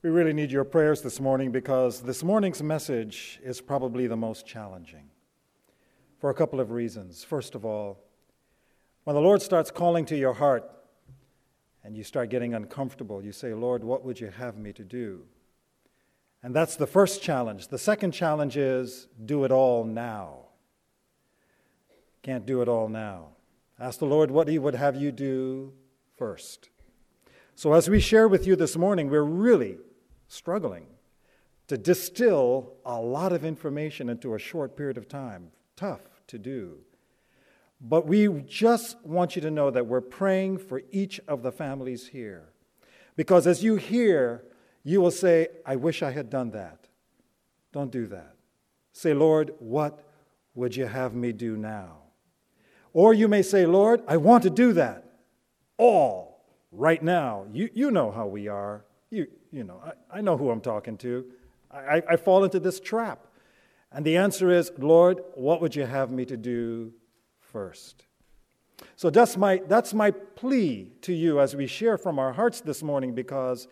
[0.00, 4.46] We really need your prayers this morning because this morning's message is probably the most
[4.46, 5.10] challenging
[6.20, 7.24] for a couple of reasons.
[7.24, 7.98] First of all,
[9.02, 10.70] when the Lord starts calling to your heart
[11.82, 15.24] and you start getting uncomfortable, you say, Lord, what would you have me to do?
[16.44, 17.66] And that's the first challenge.
[17.66, 20.44] The second challenge is do it all now.
[22.22, 23.30] Can't do it all now.
[23.80, 25.72] Ask the Lord what He would have you do
[26.16, 26.68] first.
[27.56, 29.78] So, as we share with you this morning, we're really
[30.28, 30.86] struggling
[31.66, 35.50] to distill a lot of information into a short period of time.
[35.76, 36.78] Tough to do.
[37.80, 42.08] But we just want you to know that we're praying for each of the families
[42.08, 42.48] here.
[43.16, 44.44] Because as you hear,
[44.82, 46.88] you will say, I wish I had done that.
[47.72, 48.34] Don't do that.
[48.92, 50.04] Say, Lord, what
[50.54, 51.98] would you have me do now?
[52.92, 55.04] Or you may say, Lord, I want to do that.
[55.76, 57.46] All right now.
[57.52, 58.84] You, you know how we are.
[59.10, 61.24] You, you know, I, I know who I'm talking to.
[61.70, 63.26] I, I fall into this trap.
[63.92, 66.92] And the answer is, Lord, what would you have me to do
[67.40, 68.04] first?
[68.96, 72.82] So that's my, that's my plea to you as we share from our hearts this
[72.82, 73.66] morning because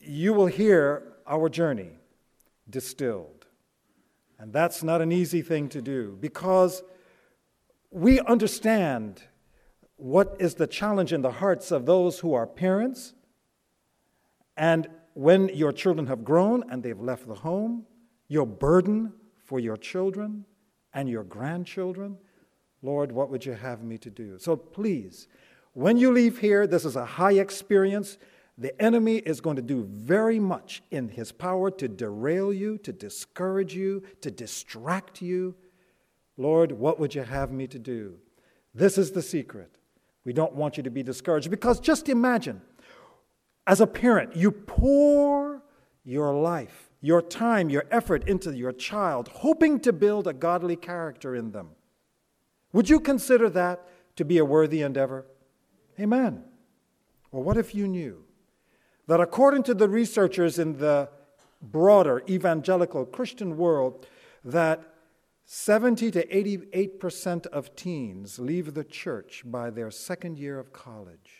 [0.00, 1.98] you will hear our journey
[2.68, 3.46] distilled.
[4.38, 6.82] And that's not an easy thing to do because
[7.90, 9.22] we understand
[9.96, 13.14] what is the challenge in the hearts of those who are parents
[14.56, 17.86] and when your children have grown and they've left the home,
[18.28, 19.12] your burden
[19.44, 20.44] for your children
[20.94, 22.16] and your grandchildren,
[22.82, 24.38] Lord, what would you have me to do?
[24.38, 25.28] So please,
[25.72, 28.18] when you leave here, this is a high experience.
[28.56, 32.92] The enemy is going to do very much in his power to derail you, to
[32.92, 35.54] discourage you, to distract you.
[36.36, 38.16] Lord, what would you have me to do?
[38.74, 39.76] This is the secret.
[40.24, 42.60] We don't want you to be discouraged because just imagine
[43.70, 45.62] as a parent, you pour
[46.02, 51.36] your life, your time, your effort into your child, hoping to build a godly character
[51.36, 51.68] in them.
[52.72, 53.86] Would you consider that
[54.16, 55.24] to be a worthy endeavor?
[56.00, 56.42] Amen.
[57.30, 58.24] Well, what if you knew
[59.06, 61.08] that according to the researchers in the
[61.62, 64.04] broader evangelical Christian world,
[64.44, 64.82] that
[65.44, 71.39] 70 to 88% of teens leave the church by their second year of college?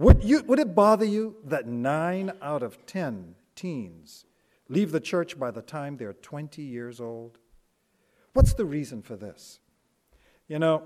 [0.00, 4.24] Would, you, would it bother you that nine out of 10 teens
[4.66, 7.36] leave the church by the time they're 20 years old?
[8.32, 9.60] What's the reason for this?
[10.48, 10.84] You know,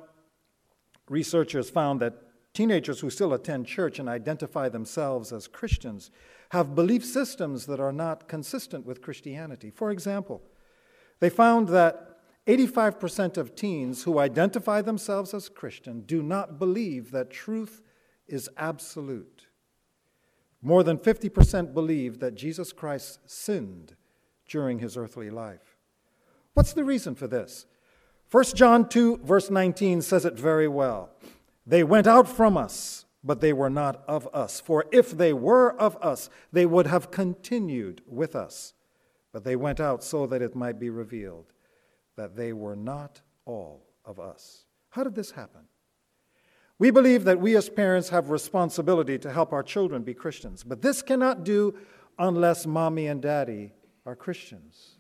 [1.09, 2.15] researchers found that
[2.55, 6.11] teenagers who still attend church and identify themselves as Christians
[6.49, 9.71] have belief systems that are not consistent with Christianity.
[9.71, 10.43] For example,
[11.21, 17.31] they found that 85% of teens who identify themselves as Christian do not believe that
[17.31, 17.81] truth
[18.27, 19.47] is absolute.
[20.63, 23.97] More than 50% believe that Jesus Christ sinned
[24.49, 25.77] during his earthly life.
[26.55, 27.67] What's the reason for this?
[28.31, 31.11] 1 John 2, verse 19 says it very well.
[31.67, 34.61] They went out from us, but they were not of us.
[34.61, 38.75] For if they were of us, they would have continued with us.
[39.33, 41.53] But they went out so that it might be revealed
[42.17, 44.65] that they were not all of us.
[44.91, 45.63] How did this happen?
[46.79, 50.83] We believe that we as parents have responsibility to help our children be Christians, but
[50.83, 51.75] this cannot do
[52.19, 53.73] unless mommy and daddy
[54.05, 54.97] are Christians.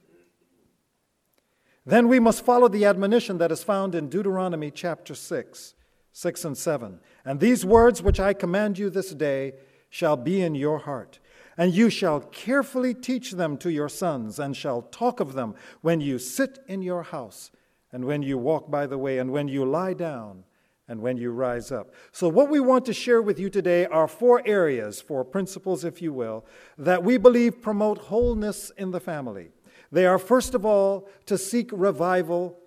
[1.85, 5.75] Then we must follow the admonition that is found in Deuteronomy chapter 6,
[6.13, 7.01] 6 and 7.
[7.25, 9.55] And these words which I command you this day
[9.91, 11.19] shall be in your heart,
[11.59, 16.01] and you shall carefully teach them to your sons, and shall talk of them when
[16.01, 17.51] you sit in your house,
[17.93, 20.45] and when you walk by the way, and when you lie down
[20.89, 21.93] and when you rise up.
[22.13, 26.03] So, what we want to share with you today are four areas, four principles, if
[26.03, 26.45] you will,
[26.77, 29.49] that we believe promote wholeness in the family.
[29.91, 32.59] They are, first of all, to seek revival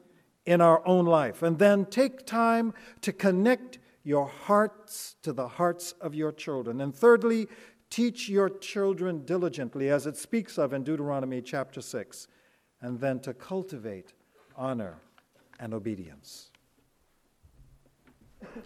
[0.45, 5.91] in our own life, and then take time to connect your hearts to the hearts
[5.99, 6.79] of your children.
[6.79, 7.47] And thirdly,
[7.89, 12.27] teach your children diligently, as it speaks of in Deuteronomy chapter 6,
[12.81, 14.13] and then to cultivate
[14.55, 15.01] honor
[15.59, 16.51] and obedience.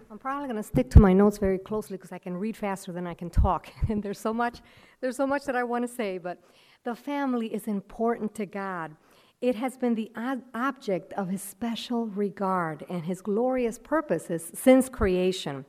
[0.10, 2.92] I'm probably going to stick to my notes very closely because I can read faster
[2.92, 4.60] than I can talk, and there's so much,
[5.00, 6.18] there's so much that I want to say.
[6.18, 6.40] But
[6.84, 8.96] the family is important to God.
[9.42, 10.12] It has been the
[10.54, 15.66] object of His special regard and His glorious purposes since creation.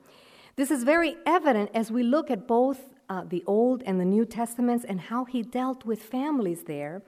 [0.55, 4.25] This is very evident as we look at both uh, the Old and the New
[4.25, 7.01] Testaments and how He dealt with families there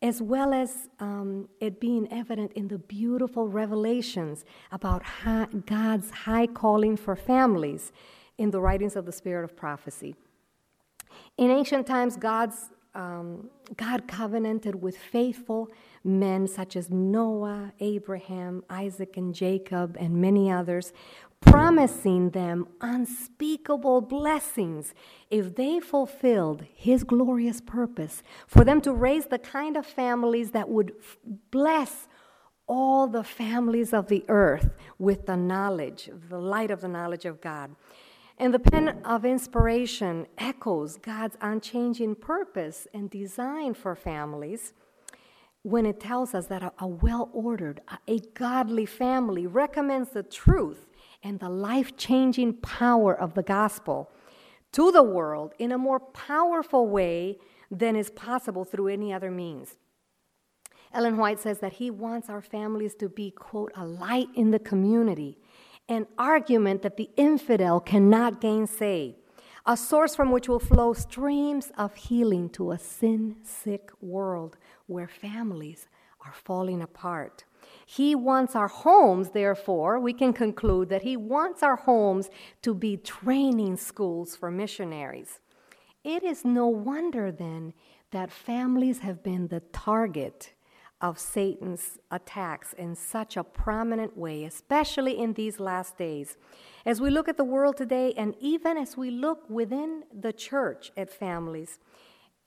[0.00, 6.46] as well as um, it being evident in the beautiful revelations about high, God's high
[6.46, 7.92] calling for families
[8.36, 10.14] in the writings of the Spirit of Prophecy.
[11.36, 15.68] In ancient times, God's, um, God covenanted with faithful
[16.04, 20.92] men such as Noah, Abraham, Isaac, and Jacob, and many others,
[21.40, 24.94] promising them unspeakable blessings
[25.30, 30.68] if they fulfilled His glorious purpose for them to raise the kind of families that
[30.68, 30.92] would
[31.50, 32.08] bless
[32.66, 37.40] all the families of the earth with the knowledge, the light of the knowledge of
[37.40, 37.74] God.
[38.36, 44.74] And the pen of inspiration echoes God's unchanging purpose and design for families
[45.62, 50.22] when it tells us that a, a well ordered, a, a godly family recommends the
[50.22, 50.87] truth
[51.22, 54.10] and the life changing power of the gospel
[54.72, 57.38] to the world in a more powerful way
[57.70, 59.76] than is possible through any other means.
[60.92, 64.58] Ellen White says that he wants our families to be, quote, a light in the
[64.58, 65.38] community
[65.88, 69.16] an argument that the infidel cannot gainsay,
[69.64, 74.56] a source from which will flow streams of healing to a sin sick world
[74.86, 75.88] where families
[76.24, 77.44] are falling apart.
[77.90, 82.28] He wants our homes, therefore, we can conclude that He wants our homes
[82.60, 85.40] to be training schools for missionaries.
[86.04, 87.72] It is no wonder then
[88.10, 90.52] that families have been the target
[91.00, 96.36] of Satan's attacks in such a prominent way, especially in these last days.
[96.84, 100.92] As we look at the world today, and even as we look within the church
[100.94, 101.78] at families,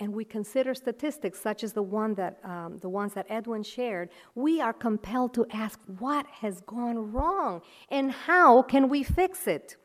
[0.02, 4.10] and we consider statistics such as the one that um, the ones that Edwin shared,
[4.34, 9.78] we are compelled to ask what has gone wrong and how can we fix it.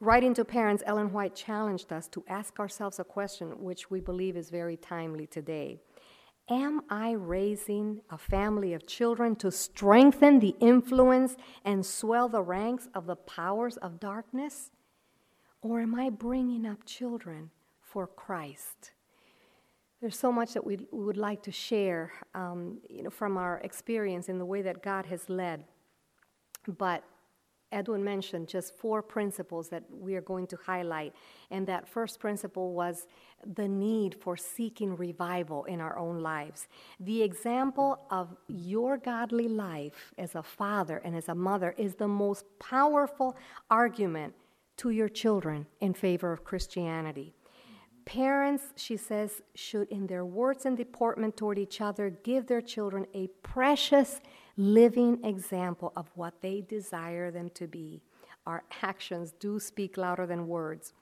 [0.00, 4.38] Writing to parents, Ellen White challenged us to ask ourselves a question which we believe
[4.38, 5.80] is very timely today.
[6.48, 12.88] Am I raising a family of children to strengthen the influence and swell the ranks
[12.94, 14.70] of the powers of darkness?
[15.60, 17.50] Or am I bringing up children
[17.90, 18.92] for Christ?
[20.00, 24.28] There's so much that we would like to share um, you know, from our experience
[24.28, 25.64] in the way that God has led.
[26.66, 27.02] But
[27.70, 31.14] Edwin mentioned just four principles that we are going to highlight.
[31.50, 33.06] And that first principle was
[33.54, 36.68] the need for seeking revival in our own lives.
[37.00, 42.08] The example of your godly life as a father and as a mother is the
[42.08, 43.36] most powerful
[43.70, 44.34] argument
[44.78, 47.34] to your children in favor of Christianity.
[48.08, 53.06] Parents, she says, should, in their words and deportment toward each other, give their children
[53.12, 54.22] a precious
[54.56, 58.00] living example of what they desire them to be.
[58.46, 60.94] Our actions do speak louder than words.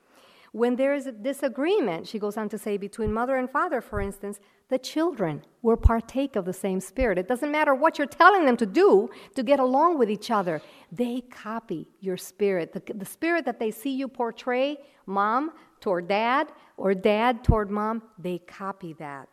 [0.50, 4.00] When there is a disagreement, she goes on to say, between mother and father, for
[4.00, 7.18] instance, the children will partake of the same spirit.
[7.18, 10.60] It doesn't matter what you're telling them to do to get along with each other,
[10.90, 12.72] they copy your spirit.
[12.72, 18.02] The, the spirit that they see you portray, mom toward dad or dad toward mom,
[18.18, 19.28] they copy that.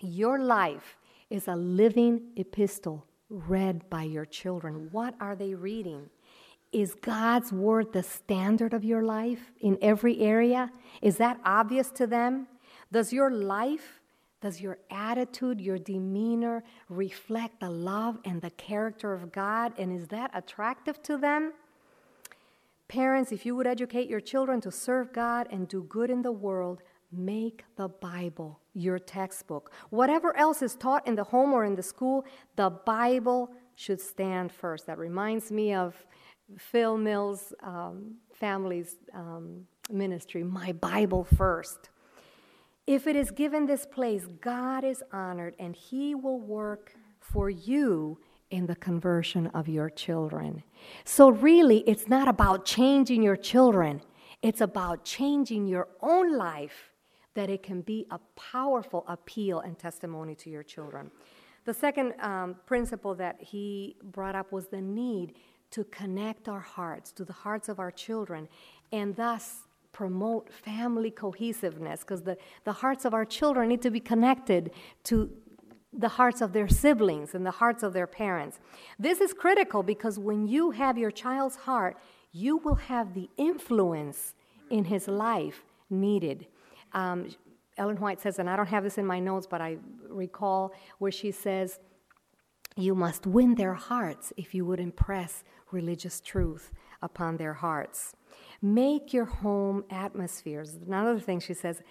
[0.00, 0.96] Your life
[1.30, 4.88] is a living epistle read by your children?
[4.92, 6.10] What are they reading?
[6.72, 10.70] Is God's word the standard of your life in every area?
[11.00, 12.46] Is that obvious to them?
[12.90, 14.00] Does your life,
[14.40, 19.72] does your attitude, your demeanor reflect the love and the character of God?
[19.78, 21.52] And is that attractive to them?
[22.92, 26.30] Parents, if you would educate your children to serve God and do good in the
[26.30, 29.72] world, Make the Bible your textbook.
[29.90, 32.24] Whatever else is taught in the home or in the school,
[32.56, 34.86] the Bible should stand first.
[34.86, 35.94] That reminds me of
[36.58, 41.90] Phil Mills' um, family's um, ministry, My Bible First.
[42.86, 48.18] If it is given this place, God is honored and He will work for you
[48.52, 50.62] in the conversion of your children.
[51.04, 54.02] So, really, it's not about changing your children,
[54.42, 56.90] it's about changing your own life
[57.34, 61.10] that it can be a powerful appeal and testimony to your children.
[61.64, 65.34] The second um, principle that he brought up was the need
[65.70, 68.48] to connect our hearts to the hearts of our children
[68.92, 74.00] and thus promote family cohesiveness because the, the hearts of our children need to be
[74.00, 74.70] connected
[75.04, 75.30] to
[75.92, 78.58] the hearts of their siblings and the hearts of their parents.
[78.98, 81.98] This is critical because when you have your child's heart,
[82.32, 84.34] you will have the influence
[84.70, 86.46] in his life needed.
[86.92, 87.28] Um,
[87.76, 89.76] Ellen White says, and I don't have this in my notes, but I
[90.08, 91.78] recall where she says,
[92.76, 96.70] You must win their hearts if you would impress religious truth
[97.02, 98.14] upon their hearts.
[98.60, 100.78] Make your home atmospheres.
[100.86, 101.82] Another thing she says,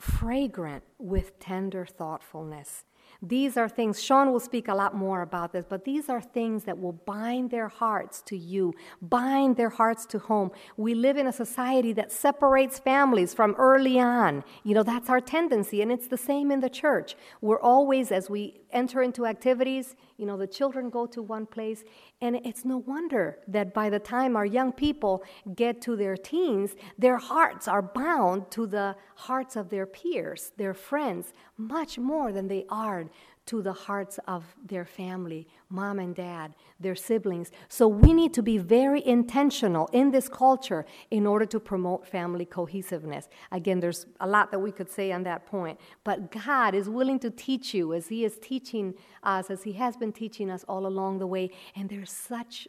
[0.00, 2.84] fragrant with tender thoughtfulness.
[3.28, 6.64] These are things, Sean will speak a lot more about this, but these are things
[6.64, 10.50] that will bind their hearts to you, bind their hearts to home.
[10.76, 14.44] We live in a society that separates families from early on.
[14.62, 17.16] You know, that's our tendency, and it's the same in the church.
[17.40, 21.82] We're always, as we enter into activities, you know, the children go to one place,
[22.20, 26.76] and it's no wonder that by the time our young people get to their teens,
[26.98, 32.48] their hearts are bound to the hearts of their peers, their friends, much more than
[32.48, 33.06] they are
[33.46, 37.52] to the hearts of their family, mom and dad, their siblings.
[37.68, 42.44] So we need to be very intentional in this culture in order to promote family
[42.44, 43.28] cohesiveness.
[43.52, 47.20] Again, there's a lot that we could say on that point, but God is willing
[47.20, 50.86] to teach you as He is teaching us, as He has been teaching us all
[50.86, 51.50] along the way.
[51.74, 52.68] And there's such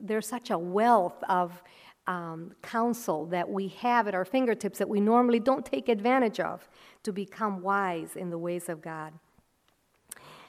[0.00, 1.62] there's such a wealth of
[2.06, 6.68] um, counsel that we have at our fingertips that we normally don't take advantage of
[7.02, 9.12] to become wise in the ways of God.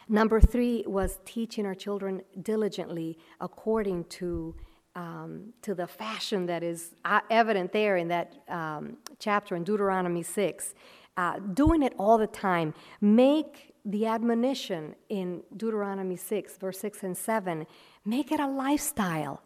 [0.08, 4.56] Number three was teaching our children diligently according to,
[4.96, 10.22] um, to the fashion that is uh, evident there in that um, chapter in Deuteronomy
[10.22, 10.76] 6.
[11.18, 12.74] Uh, doing it all the time.
[13.00, 17.66] Make the admonition in Deuteronomy 6, verse 6 and 7,
[18.04, 19.42] make it a lifestyle.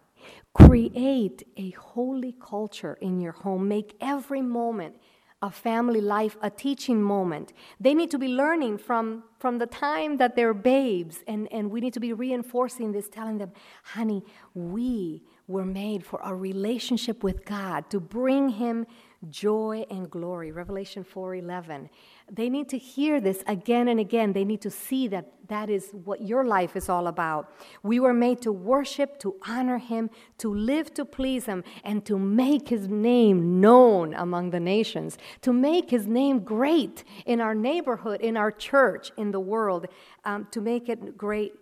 [0.54, 3.68] Create a holy culture in your home.
[3.68, 4.96] Make every moment
[5.42, 7.54] a family life a teaching moment.
[7.80, 11.80] They need to be learning from, from the time that they're babes, and, and we
[11.80, 13.52] need to be reinforcing this, telling them,
[13.84, 18.86] honey, we were made for a relationship with God, to bring Him
[19.30, 20.52] joy and glory.
[20.52, 21.90] Revelation 4:11.
[22.32, 24.34] They need to hear this again and again.
[24.34, 27.52] They need to see that that is what your life is all about.
[27.82, 32.20] We were made to worship, to honor him, to live to please him, and to
[32.20, 38.22] make his name known among the nations, to make his name great in our neighborhood,
[38.22, 39.88] in our church, in the world,
[40.24, 41.54] um, to make it great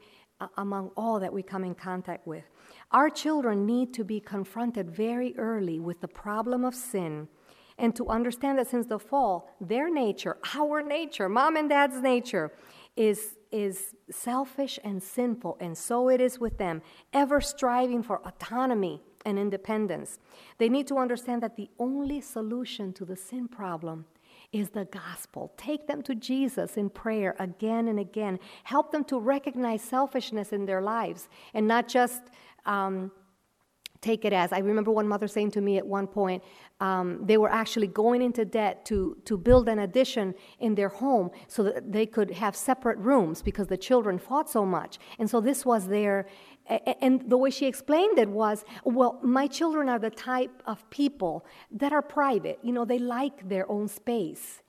[0.42, 2.44] uh, among all that we come in contact with.
[2.92, 7.28] Our children need to be confronted very early with the problem of sin
[7.78, 12.52] and to understand that since the fall, their nature, our nature, mom and dad's nature,
[12.96, 16.82] is, is selfish and sinful, and so it is with them,
[17.14, 20.20] ever striving for autonomy and independence.
[20.58, 24.06] They need to understand that the only solution to the sin problem
[24.52, 25.54] is the gospel.
[25.58, 28.40] Take them to Jesus in prayer again and again.
[28.64, 32.24] Help them to recognize selfishness in their lives and not just.
[32.66, 33.12] Um,
[34.02, 34.52] take it as.
[34.52, 36.44] I remember one mother saying to me at one point,
[36.80, 41.32] um, they were actually going into debt to, to build an addition in their home
[41.48, 45.00] so that they could have separate rooms because the children fought so much.
[45.18, 46.28] And so this was their,
[47.02, 51.46] and the way she explained it was, well, my children are the type of people
[51.72, 52.60] that are private.
[52.62, 54.62] You know, they like their own space.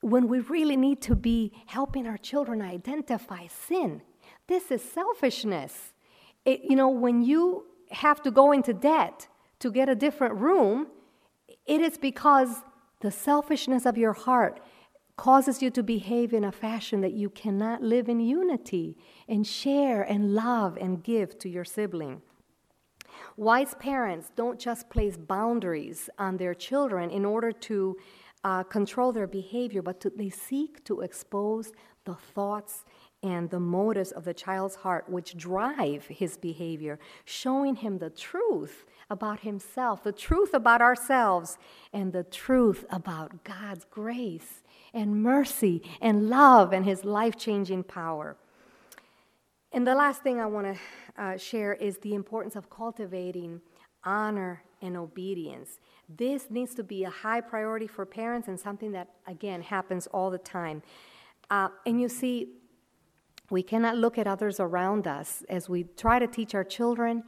[0.00, 4.00] When we really need to be helping our children identify sin,
[4.48, 5.92] this is selfishness.
[6.46, 9.28] It, you know, when you have to go into debt
[9.60, 10.86] to get a different room,
[11.66, 12.62] it is because
[13.00, 14.60] the selfishness of your heart
[15.16, 18.96] causes you to behave in a fashion that you cannot live in unity
[19.28, 22.22] and share and love and give to your sibling.
[23.36, 27.96] Wise parents don't just place boundaries on their children in order to
[28.44, 31.72] uh, control their behavior, but to, they seek to expose
[32.04, 32.84] the thoughts
[33.22, 38.84] and the motives of the child's heart which drive his behavior, showing him the truth
[39.12, 41.58] about himself, the truth about ourselves,
[41.92, 48.36] and the truth about God's grace and mercy and love and his life changing power.
[49.70, 53.60] And the last thing I want to uh, share is the importance of cultivating
[54.04, 55.78] honor and obedience.
[56.08, 60.30] This needs to be a high priority for parents and something that, again, happens all
[60.30, 60.82] the time.
[61.50, 62.54] Uh, and you see,
[63.50, 67.24] we cannot look at others around us as we try to teach our children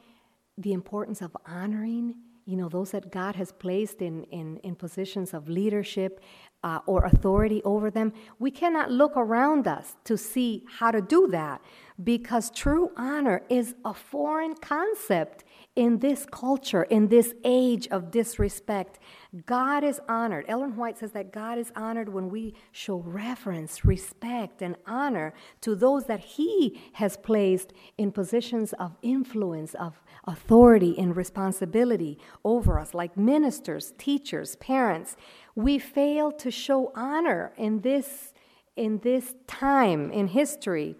[0.59, 2.15] the importance of honoring
[2.47, 6.21] you know those that god has placed in, in, in positions of leadership
[6.63, 11.27] uh, or authority over them we cannot look around us to see how to do
[11.29, 11.61] that
[12.03, 15.45] because true honor is a foreign concept
[15.77, 19.01] in this culture, in this age of disrespect,
[19.45, 20.45] God is honored.
[20.47, 25.75] Ellen White says that God is honored when we show reverence, respect, and honor to
[25.75, 32.95] those that He has placed in positions of influence, of authority, and responsibility over us,
[32.95, 35.17] like ministers, teachers, parents.
[35.55, 38.33] We fail to show honor in this,
[38.77, 40.97] in this time in history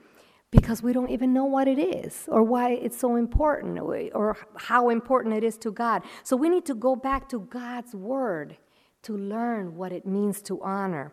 [0.51, 4.89] because we don't even know what it is or why it's so important or how
[4.89, 6.03] important it is to God.
[6.23, 8.57] So we need to go back to God's Word
[9.03, 11.13] to learn what it means to honor.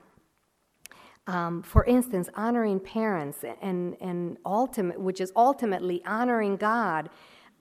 [1.27, 7.09] Um, for instance, honoring parents and, and ultimate, which is ultimately honoring God,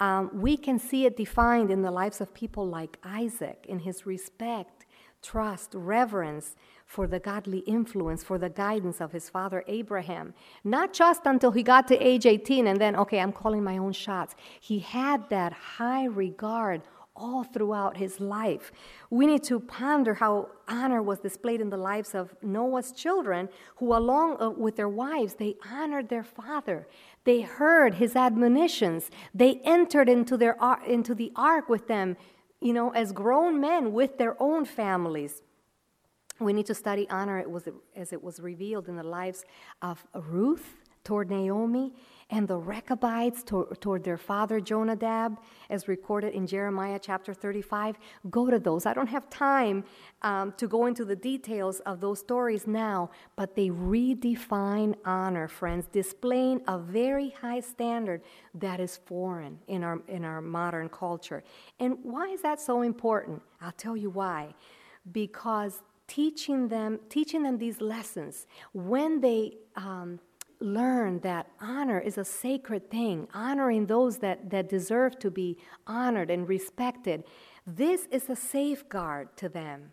[0.00, 4.06] um, we can see it defined in the lives of people like Isaac in his
[4.06, 4.86] respect,
[5.22, 10.34] trust, reverence for the godly influence, for the guidance of his father Abraham.
[10.64, 13.92] Not just until he got to age 18 and then, okay, I'm calling my own
[13.92, 14.34] shots.
[14.58, 16.82] He had that high regard
[17.20, 18.72] all throughout his life.
[19.10, 23.94] We need to ponder how honor was displayed in the lives of Noah's children, who,
[23.94, 26.88] along uh, with their wives, they honored their father.
[27.24, 29.10] They heard his admonitions.
[29.34, 32.16] They entered into, their, uh, into the ark with them,
[32.60, 35.42] you know, as grown men with their own families.
[36.38, 37.44] We need to study honor
[37.94, 39.44] as it was revealed in the lives
[39.82, 41.92] of Ruth toward Naomi
[42.30, 47.98] and the Rechabites to, toward their father Jonadab, as recorded in Jeremiah chapter 35.
[48.30, 48.86] Go to those.
[48.86, 49.84] I don't have time
[50.22, 55.86] um, to go into the details of those stories now, but they redefine honor, friends,
[55.90, 58.22] displaying a very high standard
[58.54, 61.42] that is foreign in our, in our modern culture.
[61.80, 63.42] And why is that so important?
[63.60, 64.54] I'll tell you why.
[65.10, 70.20] Because teaching them, teaching them these lessons, when they um,
[70.60, 76.30] learn that honor is a sacred thing, honoring those that, that deserve to be honored
[76.30, 77.24] and respected.
[77.66, 79.92] This is a safeguard to them.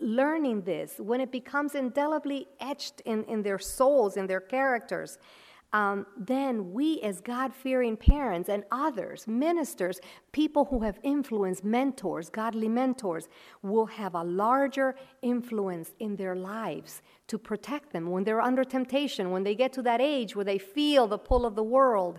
[0.00, 5.18] Learning this, when it becomes indelibly etched in, in their souls, in their characters,
[5.72, 10.00] um, then we, as God fearing parents and others, ministers,
[10.32, 13.28] people who have influence, mentors, godly mentors,
[13.62, 19.30] will have a larger influence in their lives to protect them when they're under temptation,
[19.30, 22.18] when they get to that age where they feel the pull of the world.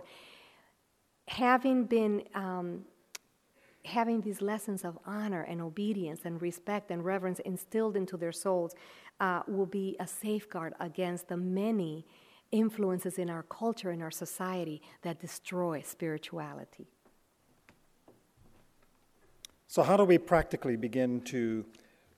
[1.26, 2.84] Having been um,
[3.84, 8.74] having these lessons of honor and obedience and respect and reverence instilled into their souls
[9.20, 12.06] uh, will be a safeguard against the many
[12.52, 16.88] influences in our culture, in our society, that destroy spirituality.
[19.66, 21.64] So, how do we practically begin to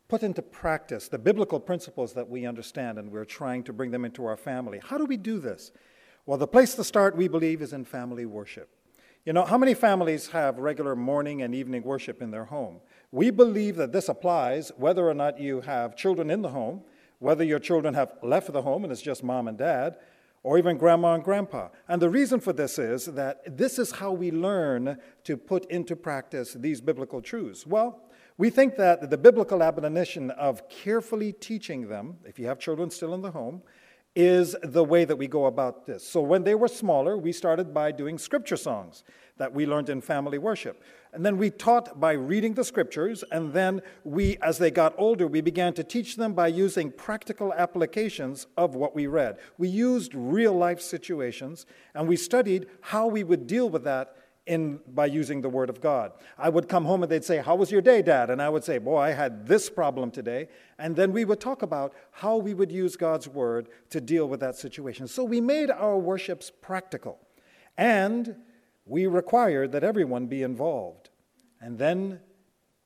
[0.08, 4.04] put into practice the biblical principles that we understand and we're trying to bring them
[4.04, 4.80] into our family?
[4.82, 5.71] How do we do this?
[6.25, 8.71] Well, the place to start, we believe, is in family worship.
[9.25, 12.80] You know, how many families have regular morning and evening worship in their home?
[13.10, 16.82] We believe that this applies whether or not you have children in the home,
[17.18, 19.97] whether your children have left the home and it's just mom and dad,
[20.43, 21.69] or even grandma and grandpa.
[21.89, 25.95] And the reason for this is that this is how we learn to put into
[25.95, 27.67] practice these biblical truths.
[27.67, 28.02] Well,
[28.39, 33.15] we think that the biblical admonition of carefully teaching them, if you have children still
[33.15, 33.63] in the home,
[34.15, 36.07] is the way that we go about this.
[36.07, 39.05] So when they were smaller, we started by doing scripture songs
[39.39, 40.83] that we learned in family worship.
[41.12, 45.26] And then we taught by reading the scriptures, and then we, as they got older,
[45.26, 49.36] we began to teach them by using practical applications of what we read.
[49.58, 54.80] We used real life situations, and we studied how we would deal with that in,
[54.88, 56.12] by using the Word of God.
[56.38, 58.30] I would come home and they'd say, How was your day, Dad?
[58.30, 60.48] And I would say, Boy, I had this problem today.
[60.78, 64.40] And then we would talk about how we would use God's Word to deal with
[64.40, 65.06] that situation.
[65.06, 67.20] So we made our worships practical.
[67.76, 68.36] And
[68.84, 71.01] we required that everyone be involved.
[71.62, 72.20] And then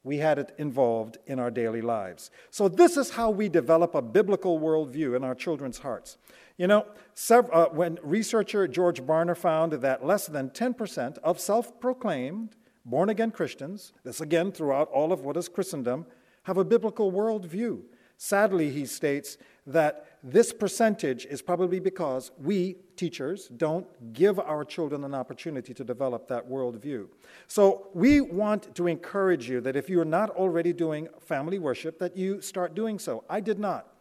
[0.05, 2.31] we had it involved in our daily lives.
[2.51, 6.19] So, this is how we develop a biblical worldview in our children's hearts.
[6.59, 6.87] You know,
[7.31, 13.33] uh, when researcher George Barna found that less than 10% of self proclaimed born again
[13.33, 16.07] Christians, this again throughout all of what is Christendom,
[16.45, 17.83] have a biblical worldview.
[18.17, 25.05] Sadly, he states that this percentage is probably because we, teachers, don't give our children
[25.05, 27.09] an opportunity to develop that worldview.
[27.47, 32.17] So we want to encourage you that if you're not already doing family worship, that
[32.17, 33.25] you start doing so.
[33.29, 33.93] I did not.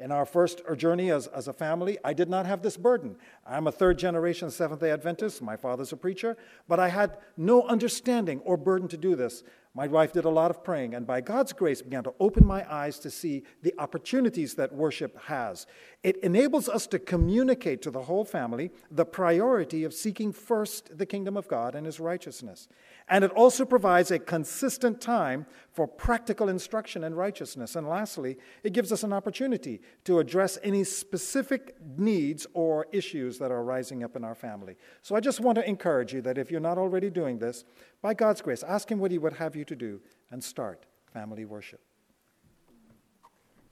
[0.00, 3.16] In our first journey as, as a family, I did not have this burden.
[3.46, 5.40] I'm a third generation Seventh day Adventist.
[5.40, 9.44] My father's a preacher, but I had no understanding or burden to do this
[9.76, 12.64] my wife did a lot of praying, and by God's grace began to open my
[12.72, 15.66] eyes to see the opportunities that worship has.
[16.04, 21.06] It enables us to communicate to the whole family the priority of seeking first the
[21.06, 22.68] kingdom of God and his righteousness.
[23.08, 27.74] And it also provides a consistent time for practical instruction in righteousness.
[27.74, 33.50] And lastly, it gives us an opportunity to address any specific needs or issues that
[33.50, 34.76] are rising up in our family.
[35.02, 37.64] So I just want to encourage you that if you're not already doing this,
[38.02, 41.44] by God's grace, ask Him what He would have you to do and start family
[41.44, 41.80] worship.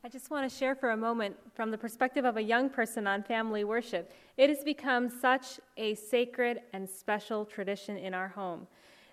[0.04, 3.06] I just want to share for a moment from the perspective of a young person
[3.06, 4.12] on family worship.
[4.36, 8.66] It has become such a sacred and special tradition in our home.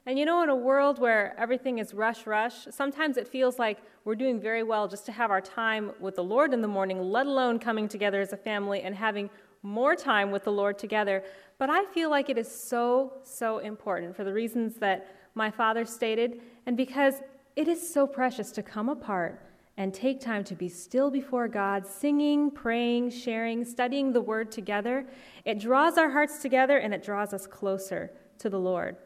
[0.10, 3.78] And you know, in a world where everything is rush, rush, sometimes it feels like
[4.06, 7.00] we're doing very well just to have our time with the Lord in the morning,
[7.00, 9.30] let alone coming together as a family and having
[9.62, 11.24] more time with the Lord together.
[11.60, 15.86] But I feel like it is so, so important for the reasons that my father
[15.86, 17.22] stated, and because
[17.56, 19.40] it is so precious to come apart
[19.78, 25.06] and take time to be still before God, singing, praying, sharing, studying the Word together.
[25.46, 28.98] It draws our hearts together and it draws us closer to the Lord.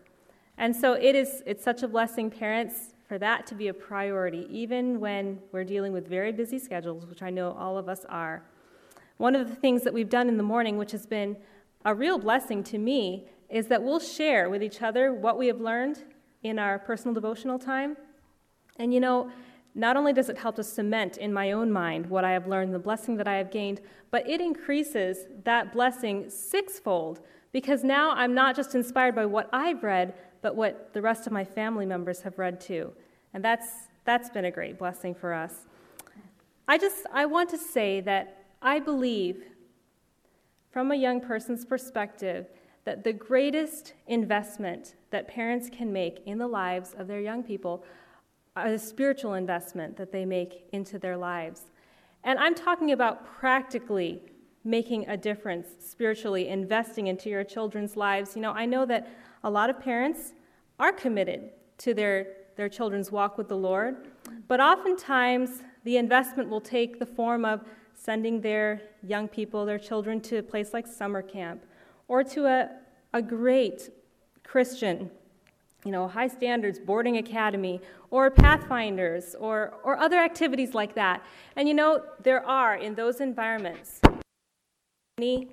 [0.57, 4.47] And so it is it's such a blessing, parents, for that to be a priority,
[4.49, 8.43] even when we're dealing with very busy schedules, which I know all of us are.
[9.17, 11.37] One of the things that we've done in the morning, which has been
[11.85, 15.61] a real blessing to me, is that we'll share with each other what we have
[15.61, 16.03] learned
[16.41, 17.97] in our personal devotional time.
[18.77, 19.31] And you know,
[19.75, 22.73] not only does it help to cement in my own mind what I have learned,
[22.73, 27.21] the blessing that I have gained, but it increases that blessing sixfold
[27.53, 31.31] because now I'm not just inspired by what I've read, but what the rest of
[31.31, 32.91] my family members have read too.
[33.33, 33.67] And that's,
[34.03, 35.67] that's been a great blessing for us.
[36.67, 39.43] I just I want to say that I believe,
[40.71, 42.47] from a young person's perspective,
[42.85, 47.83] that the greatest investment that parents can make in the lives of their young people
[48.55, 51.63] are the spiritual investment that they make into their lives.
[52.23, 54.21] And I'm talking about practically
[54.63, 58.35] making a difference spiritually, investing into your children's lives.
[58.35, 59.09] You know, I know that
[59.43, 60.33] a lot of parents
[60.79, 61.49] are committed
[61.79, 64.07] to their, their children's walk with the Lord,
[64.47, 67.61] but oftentimes the investment will take the form of
[67.93, 71.63] sending their young people, their children, to a place like summer camp
[72.07, 72.69] or to a,
[73.13, 73.89] a great
[74.43, 75.09] Christian,
[75.85, 81.23] you know, high standards boarding academy or Pathfinders or, or other activities like that.
[81.55, 83.99] And you know, there are in those environments
[85.19, 85.49] many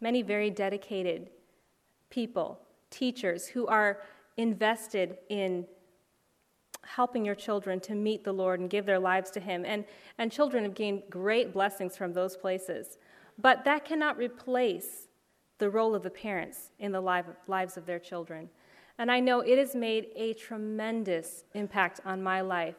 [0.00, 1.30] many very dedicated
[2.10, 2.60] people,
[2.90, 4.02] teachers who are
[4.36, 5.66] invested in
[6.84, 9.64] helping your children to meet the Lord and give their lives to Him.
[9.66, 9.86] And,
[10.18, 12.98] and children have gained great blessings from those places.
[13.38, 15.08] But that cannot replace
[15.58, 18.50] the role of the parents in the lives of their children.
[18.98, 22.76] And I know it has made a tremendous impact on my life.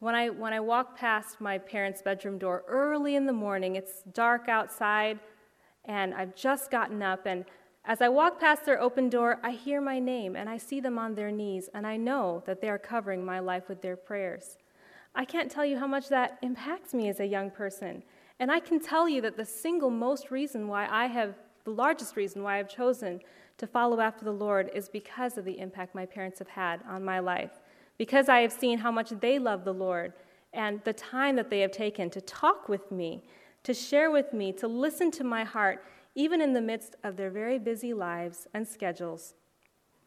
[0.00, 4.02] When I, when I walk past my parents' bedroom door early in the morning, it's
[4.14, 5.18] dark outside,
[5.84, 7.26] and I've just gotten up.
[7.26, 7.44] And
[7.84, 10.98] as I walk past their open door, I hear my name and I see them
[10.98, 14.56] on their knees, and I know that they are covering my life with their prayers.
[15.14, 18.02] I can't tell you how much that impacts me as a young person.
[18.38, 21.34] And I can tell you that the single most reason why I have,
[21.64, 23.20] the largest reason why I've chosen
[23.58, 27.04] to follow after the Lord is because of the impact my parents have had on
[27.04, 27.60] my life.
[28.00, 30.14] Because I have seen how much they love the Lord
[30.54, 33.24] and the time that they have taken to talk with me
[33.64, 35.84] to share with me, to listen to my heart,
[36.14, 39.34] even in the midst of their very busy lives and schedules.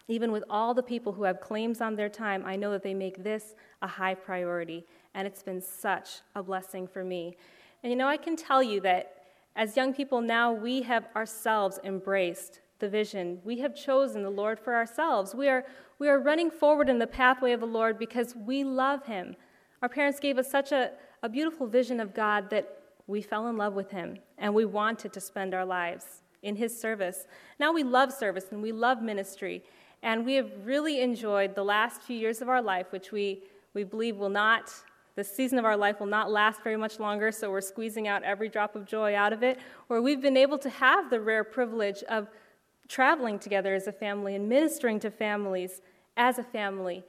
[0.07, 2.95] Even with all the people who have claims on their time, I know that they
[2.95, 3.53] make this
[3.83, 7.37] a high priority, and it's been such a blessing for me.
[7.83, 9.17] And you know, I can tell you that
[9.55, 13.39] as young people now, we have ourselves embraced the vision.
[13.45, 15.35] We have chosen the Lord for ourselves.
[15.35, 15.63] We are,
[16.03, 19.37] we are running forward in the pathway of the Lord because we love Him.
[19.81, 23.55] Our parents gave us such a, a beautiful vision of God that we fell in
[23.55, 27.25] love with him and we wanted to spend our lives in his service.
[27.57, 29.63] Now we love service and we love ministry.
[30.01, 33.85] And we have really enjoyed the last few years of our life, which we, we
[33.85, 34.73] believe will not,
[35.15, 38.23] the season of our life will not last very much longer, so we're squeezing out
[38.23, 41.45] every drop of joy out of it, where we've been able to have the rare
[41.45, 42.27] privilege of
[42.89, 45.79] traveling together as a family and ministering to families
[46.17, 47.03] as a family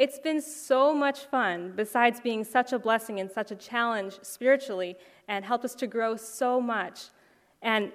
[0.00, 4.96] it's been so much fun, besides being such a blessing and such a challenge spiritually,
[5.28, 7.10] and helped us to grow so much.
[7.60, 7.92] And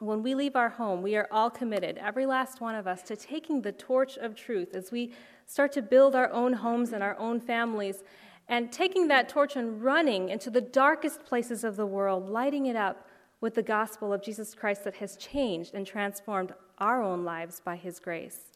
[0.00, 3.14] when we leave our home, we are all committed, every last one of us, to
[3.14, 5.14] taking the torch of truth as we
[5.46, 8.02] start to build our own homes and our own families,
[8.48, 12.74] and taking that torch and running into the darkest places of the world, lighting it
[12.74, 13.06] up
[13.40, 17.76] with the gospel of Jesus Christ that has changed and transformed our own lives by
[17.76, 18.49] his grace.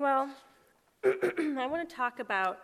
[0.00, 0.30] Well,
[1.04, 2.58] I want to talk about.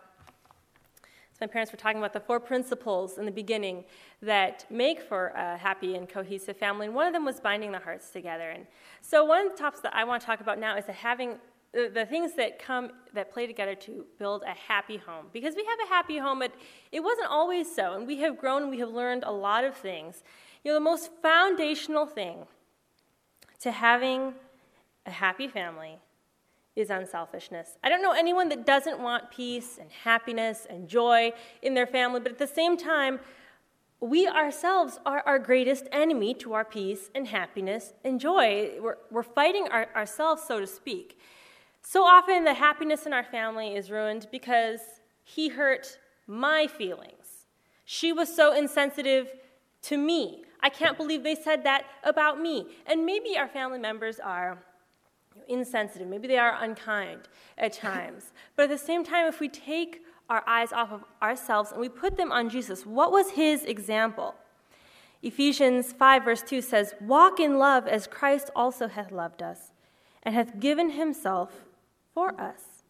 [1.03, 3.83] So my parents were talking about the four principles in the beginning
[4.23, 7.77] that make for a happy and cohesive family, and one of them was binding the
[7.77, 8.49] hearts together.
[8.49, 8.65] And
[9.01, 11.35] so one of the topics that I want to talk about now is having
[11.73, 15.27] the, the things that come that play together to build a happy home.
[15.31, 16.55] Because we have a happy home, but
[16.91, 19.75] it wasn't always so, and we have grown and we have learned a lot of
[19.75, 20.23] things.
[20.63, 22.47] You know, the most foundational thing
[23.59, 24.33] to having
[25.05, 25.99] a happy family
[26.77, 27.77] is unselfishness.
[27.83, 32.19] I don't know anyone that doesn't want peace and happiness and joy in their family,
[32.19, 33.19] but at the same time,
[33.99, 38.73] we ourselves are our greatest enemy to our peace and happiness and joy.
[38.79, 41.19] We're, we're fighting our, ourselves, so to speak.
[41.81, 44.81] So often, the happiness in our family is ruined because
[45.23, 47.45] he hurt my feelings.
[47.85, 49.31] She was so insensitive
[49.83, 50.43] to me.
[50.61, 52.67] I can't believe they said that about me.
[52.85, 54.59] And maybe our family members are
[55.47, 57.21] insensitive, maybe they are unkind
[57.57, 58.31] at times.
[58.55, 61.89] but at the same time, if we take our eyes off of ourselves and we
[61.89, 64.35] put them on Jesus, what was his example?
[65.23, 69.71] Ephesians 5, verse 2 says, Walk in love as Christ also hath loved us
[70.23, 71.65] and hath given himself
[72.13, 72.83] for us.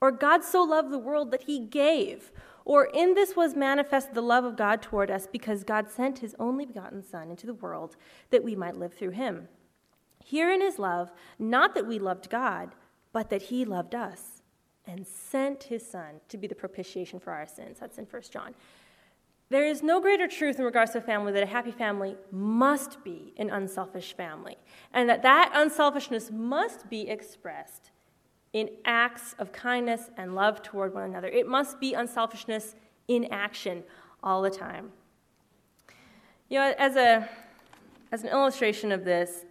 [0.00, 2.32] Or God so loved the world that he gave.
[2.64, 6.34] Or in this was manifest the love of God toward us because God sent his
[6.38, 7.96] only begotten Son into the world
[8.30, 9.48] that we might live through him.
[10.24, 12.74] Herein is love, not that we loved God,
[13.12, 14.42] but that he loved us
[14.86, 17.78] and sent his Son to be the propitiation for our sins.
[17.80, 18.54] That's in 1 John.
[19.50, 23.34] There is no greater truth in regards to family that a happy family must be
[23.36, 24.56] an unselfish family,
[24.94, 27.90] and that that unselfishness must be expressed
[28.52, 31.28] in acts of kindness and love toward one another.
[31.28, 32.74] It must be unselfishness
[33.08, 33.84] in action
[34.22, 34.90] all the time.
[36.48, 37.28] You know, as, a,
[38.10, 39.44] as an illustration of this,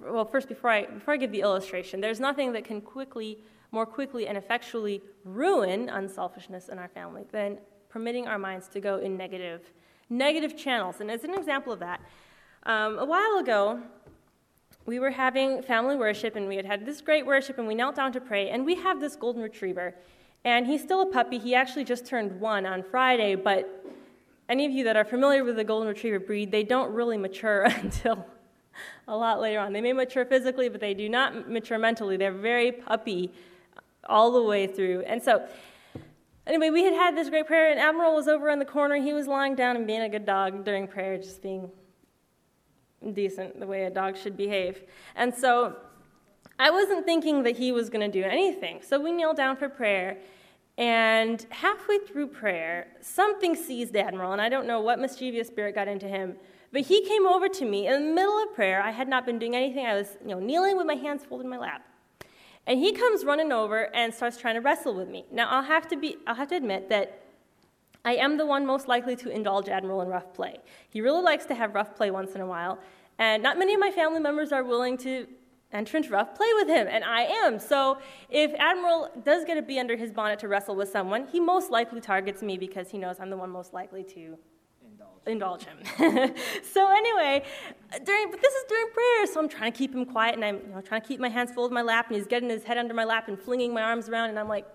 [0.00, 3.38] well, first, before I, before I give the illustration, there's nothing that can quickly,
[3.70, 8.98] more quickly, and effectually ruin unselfishness in our family than permitting our minds to go
[8.98, 9.72] in negative,
[10.10, 10.96] negative channels.
[11.00, 12.00] And as an example of that,
[12.64, 13.80] um, a while ago,
[14.86, 17.94] we were having family worship, and we had had this great worship, and we knelt
[17.94, 19.94] down to pray, and we have this golden retriever.
[20.44, 21.38] And he's still a puppy.
[21.38, 23.84] He actually just turned one on Friday, but
[24.48, 27.62] any of you that are familiar with the golden retriever breed, they don't really mature
[27.82, 28.26] until
[29.08, 29.72] a lot later on.
[29.72, 32.16] They may mature physically, but they do not mature mentally.
[32.16, 33.32] They're very puppy
[34.08, 35.02] all the way through.
[35.06, 35.46] And so,
[36.46, 38.96] anyway, we had had this great prayer, and Admiral was over in the corner.
[38.96, 41.70] He was lying down and being a good dog during prayer, just being
[43.12, 44.82] decent, the way a dog should behave.
[45.16, 45.76] And so,
[46.58, 48.80] I wasn't thinking that he was going to do anything.
[48.82, 50.18] So, we kneeled down for prayer.
[50.76, 55.86] And halfway through prayer, something seized Admiral, and I don't know what mischievous spirit got
[55.86, 56.34] into him,
[56.74, 58.82] but he came over to me in the middle of prayer.
[58.82, 59.86] I had not been doing anything.
[59.86, 61.86] I was, you know, kneeling with my hands folded in my lap.
[62.66, 65.24] And he comes running over and starts trying to wrestle with me.
[65.30, 67.22] Now, I'll have to, be, I'll have to admit that
[68.04, 70.56] I am the one most likely to indulge Admiral in rough play.
[70.90, 72.80] He really likes to have rough play once in a while,
[73.20, 75.28] and not many of my family members are willing to
[75.72, 77.60] enter into rough play with him, and I am.
[77.60, 77.98] So
[78.30, 81.70] if Admiral does get a bee under his bonnet to wrestle with someone, he most
[81.70, 84.36] likely targets me because he knows I'm the one most likely to
[85.26, 85.78] indulge him.
[86.72, 87.42] so anyway,
[88.04, 90.56] during but this is during prayer, so I'm trying to keep him quiet, and I'm
[90.56, 92.64] you know, trying to keep my hands full of my lap, and he's getting his
[92.64, 94.66] head under my lap and flinging my arms around, and I'm like,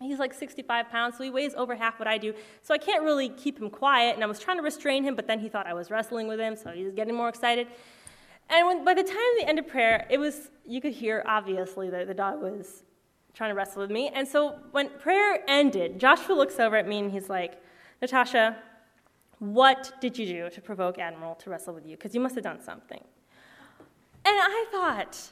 [0.00, 3.02] he's like 65 pounds, so he weighs over half what I do, so I can't
[3.02, 5.66] really keep him quiet, and I was trying to restrain him, but then he thought
[5.66, 7.68] I was wrestling with him, so he's getting more excited.
[8.50, 11.90] And when, by the time the end of prayer, it was you could hear obviously
[11.90, 12.82] that the dog was
[13.34, 14.10] trying to wrestle with me.
[14.14, 17.62] And so when prayer ended, Joshua looks over at me and he's like,
[18.00, 18.56] Natasha,
[19.38, 21.96] what did you do to provoke Admiral to wrestle with you?
[21.96, 23.02] Because you must have done something.
[24.24, 25.30] And I thought,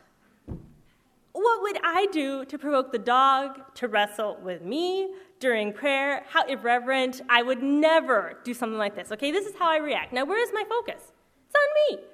[1.32, 6.24] what would I do to provoke the dog to wrestle with me during prayer?
[6.28, 7.20] How irreverent.
[7.28, 9.12] I would never do something like this.
[9.12, 10.12] Okay, this is how I react.
[10.12, 11.12] Now, where is my focus?
[11.46, 12.04] It's on me.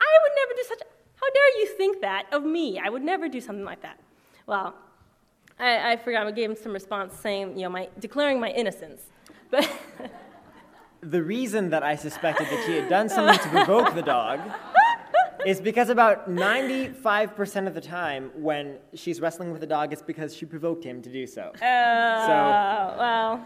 [0.00, 0.80] I would never do such.
[1.16, 2.78] How dare you think that of me?
[2.78, 4.00] I would never do something like that.
[4.46, 4.74] Well,
[5.58, 6.26] I, I forgot.
[6.26, 9.02] I gave him some response saying, you know, my declaring my innocence.
[9.50, 9.70] But
[11.10, 14.40] the reason that I suspected that she had done something to provoke the dog
[15.46, 20.34] is because about 95% of the time when she's wrestling with the dog, it's because
[20.34, 21.42] she provoked him to do so.
[21.42, 22.98] Uh, so.
[22.98, 23.44] Well,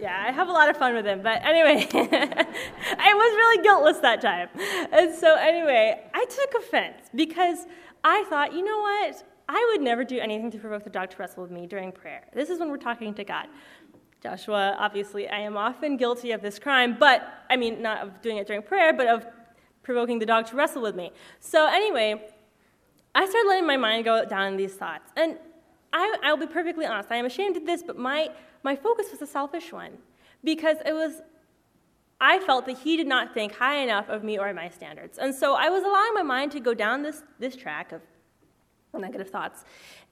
[0.00, 1.22] yeah, I have a lot of fun with him.
[1.22, 4.48] But anyway, I was really guiltless that time.
[4.92, 7.66] And so, anyway, I took offense because
[8.04, 9.24] I thought, you know what?
[9.52, 12.28] I would never do anything to provoke the dog to wrestle with me during prayer.
[12.32, 13.48] This is when we're talking to God.
[14.22, 18.36] Joshua, obviously, I am often guilty of this crime, but I mean, not of doing
[18.36, 19.26] it during prayer, but of
[19.82, 21.10] provoking the dog to wrestle with me.
[21.40, 22.30] So, anyway,
[23.14, 25.10] I started letting my mind go down these thoughts.
[25.16, 25.38] And
[25.92, 28.28] I, I'll be perfectly honest, I am ashamed of this, but my,
[28.62, 29.92] my focus was a selfish one
[30.44, 31.22] because it was
[32.20, 35.16] I felt that he did not think high enough of me or my standards.
[35.16, 38.02] And so I was allowing my mind to go down this, this track of
[38.92, 39.64] negative thoughts.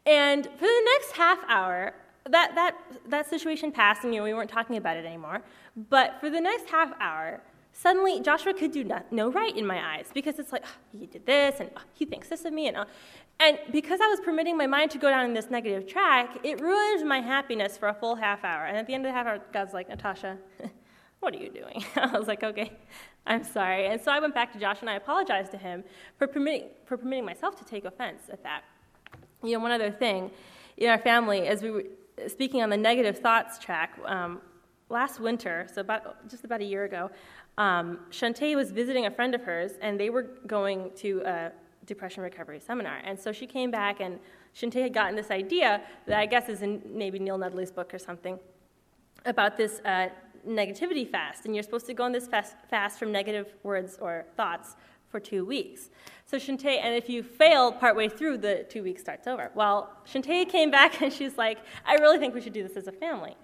[0.07, 1.95] And for the next half hour,
[2.29, 2.77] that, that,
[3.09, 5.43] that situation passed, and you know, we weren't talking about it anymore.
[5.91, 7.41] But for the next half hour,
[7.73, 11.07] suddenly Joshua could do no, no right in my eyes because it's like, oh, he
[11.07, 12.69] did this, and oh, he thinks this of me.
[12.69, 12.85] And, oh.
[13.41, 16.61] and because I was permitting my mind to go down in this negative track, it
[16.61, 18.67] ruined my happiness for a full half hour.
[18.67, 20.37] And at the end of the half hour, God's like, Natasha,
[21.21, 21.85] What are you doing?
[21.97, 22.73] I was like, Okay,
[23.27, 23.87] I'm sorry.
[23.87, 25.85] And so I went back to Josh and I apologized to him
[26.17, 28.63] for permitting, for permitting myself to take offense at that.
[29.43, 30.31] You know, one other thing
[30.77, 31.85] in our family, as we were
[32.27, 34.41] speaking on the negative thoughts track, um,
[34.89, 37.11] last winter, so about just about a year ago,
[37.59, 41.53] um, Shantae was visiting a friend of hers, and they were going to a
[41.87, 43.01] depression recovery seminar.
[43.05, 44.19] And so she came back, and
[44.55, 47.99] Shantae had gotten this idea that I guess is in maybe Neil Nedley's book or
[47.99, 48.39] something
[49.27, 50.09] about this uh,
[50.47, 54.25] negativity fast, and you're supposed to go on this fast, fast from negative words or
[54.37, 54.77] thoughts
[55.09, 55.91] for two weeks.
[56.27, 59.51] So Shantae, and if you fail partway through, the two weeks starts over.
[59.55, 62.87] Well, Shantae came back and she's like, I really think we should do this as
[62.87, 63.37] a family.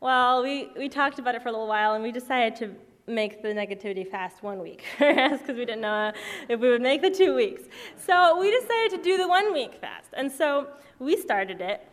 [0.00, 2.74] Well, we, we talked about it for a little while and we decided to
[3.06, 6.12] make the negativity fast one week because we didn't know
[6.48, 7.62] if we would make the two weeks.
[7.96, 10.08] So we decided to do the one week fast.
[10.12, 11.88] And so we started it.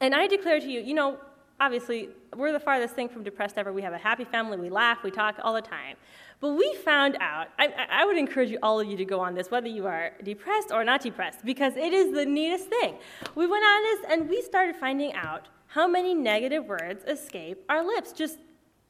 [0.00, 1.18] And I declare to you, you know,
[1.62, 3.72] obviously, we're the farthest thing from depressed ever.
[3.72, 5.96] We have a happy family, we laugh, we talk all the time.
[6.40, 9.36] But we found out, I, I, would encourage you, all of you to go on
[9.36, 12.96] this, whether you are depressed or not depressed, because it is the neatest thing.
[13.36, 17.86] We went on this and we started finding out how many negative words escape our
[17.86, 18.12] lips.
[18.12, 18.38] Just,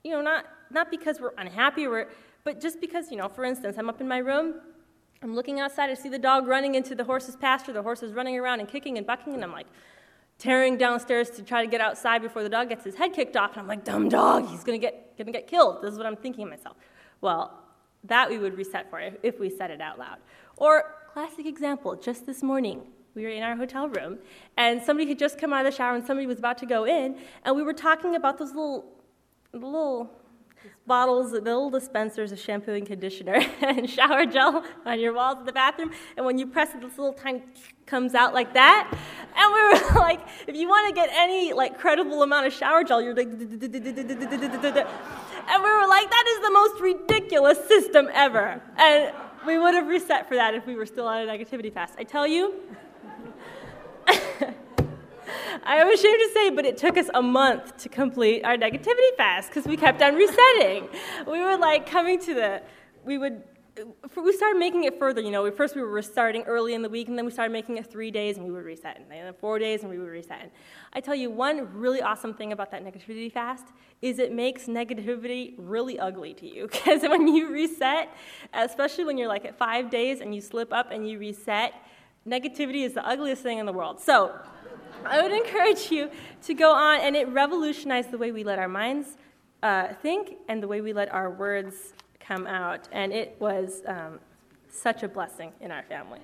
[0.02, 2.08] you know, not, not because we're unhappy, or,
[2.42, 4.54] but just because, you know, for instance, I'm up in my room,
[5.22, 8.14] I'm looking outside, I see the dog running into the horse's pasture, the horse is
[8.14, 9.66] running around and kicking and bucking, and I'm like,
[10.42, 13.52] tearing downstairs to try to get outside before the dog gets his head kicked off.
[13.52, 15.80] And I'm like, dumb dog, he's gonna get, gonna get killed.
[15.82, 16.76] This is what I'm thinking of myself.
[17.20, 17.62] Well,
[18.02, 20.18] that we would reset for if, we said it out loud.
[20.56, 22.82] Or, classic example, just this morning,
[23.14, 24.18] we were in our hotel room,
[24.56, 26.86] and somebody had just come out of the shower, and somebody was about to go
[26.86, 28.84] in, and we were talking about those little,
[29.52, 30.10] little
[30.86, 35.52] bottles, little dispensers of shampoo and conditioner and shower gel on your walls in the
[35.52, 35.92] bathroom.
[36.16, 37.42] And when you press it, this little tiny
[37.86, 38.92] comes out like that.
[39.36, 42.84] And we were like, if you want to get any like credible amount of shower
[42.84, 43.50] gel, you're like, and
[45.62, 48.60] we were like, that is the most ridiculous system ever.
[48.76, 49.12] And
[49.46, 51.94] we would have reset for that if we were still on a negativity fast.
[51.98, 52.54] I tell you.
[55.64, 59.48] I'm ashamed to say, but it took us a month to complete our negativity fast
[59.48, 60.88] because we kept on resetting.
[61.26, 62.62] we were like coming to the,
[63.04, 63.42] we would,
[64.16, 65.20] we started making it further.
[65.20, 67.52] You know, we, first we were starting early in the week, and then we started
[67.52, 70.08] making it three days, and we would reset, and then four days, and we would
[70.08, 70.52] reset.
[70.92, 73.66] I tell you, one really awesome thing about that negativity fast
[74.02, 78.10] is it makes negativity really ugly to you because when you reset,
[78.52, 81.72] especially when you're like at five days and you slip up and you reset,
[82.26, 84.00] negativity is the ugliest thing in the world.
[84.00, 84.38] So
[85.04, 86.10] I would encourage you
[86.44, 89.16] to go on, and it revolutionized the way we let our minds
[89.62, 92.88] uh, think and the way we let our words come out.
[92.92, 94.20] And it was um,
[94.70, 96.20] such a blessing in our family.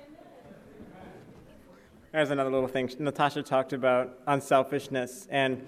[2.13, 2.91] There's another little thing.
[2.99, 5.27] Natasha talked about unselfishness.
[5.31, 5.67] And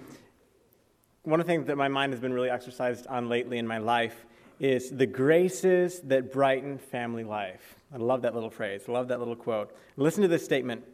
[1.22, 3.78] one of the things that my mind has been really exercised on lately in my
[3.78, 4.24] life
[4.58, 7.76] is the graces that brighten family life.
[7.92, 8.84] I love that little phrase.
[8.88, 9.74] I love that little quote.
[9.96, 10.84] Listen to this statement.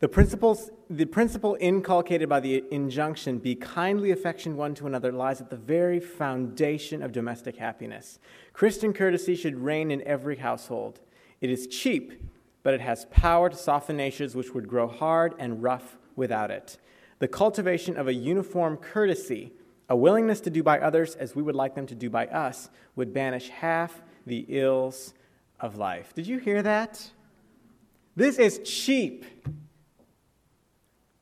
[0.00, 5.40] The, principles, the principle inculcated by the injunction, be kindly affectioned one to another, lies
[5.40, 8.18] at the very foundation of domestic happiness.
[8.52, 11.00] Christian courtesy should reign in every household.
[11.40, 12.12] It is cheap,
[12.62, 16.76] but it has power to soften natures which would grow hard and rough without it.
[17.20, 19.52] The cultivation of a uniform courtesy,
[19.88, 22.68] a willingness to do by others as we would like them to do by us,
[22.96, 25.14] would banish half the ills
[25.60, 26.12] of life.
[26.14, 27.10] Did you hear that?
[28.16, 29.24] This is cheap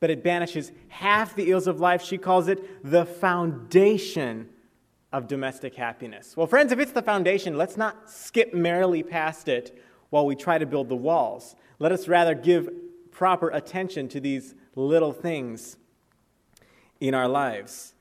[0.03, 2.03] but it banishes half the ills of life.
[2.03, 4.49] She calls it the foundation
[5.13, 6.35] of domestic happiness.
[6.35, 10.57] Well, friends, if it's the foundation, let's not skip merrily past it while we try
[10.57, 11.55] to build the walls.
[11.79, 12.69] Let us rather give
[13.11, 15.77] proper attention to these little things
[16.99, 17.93] in our lives.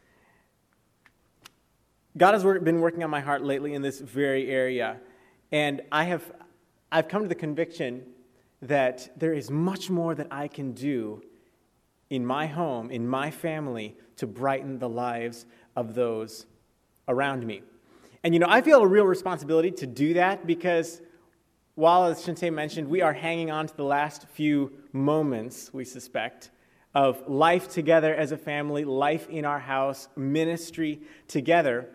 [2.16, 4.98] God has been working on my heart lately in this very area,
[5.52, 6.32] and I have
[6.90, 8.06] I've come to the conviction
[8.60, 11.22] that there is much more that I can do
[12.12, 16.44] in my home, in my family, to brighten the lives of those
[17.08, 17.62] around me.
[18.22, 21.00] And you know, I feel a real responsibility to do that because
[21.74, 26.50] while, as Shantae mentioned, we are hanging on to the last few moments, we suspect,
[26.94, 31.88] of life together as a family, life in our house, ministry together,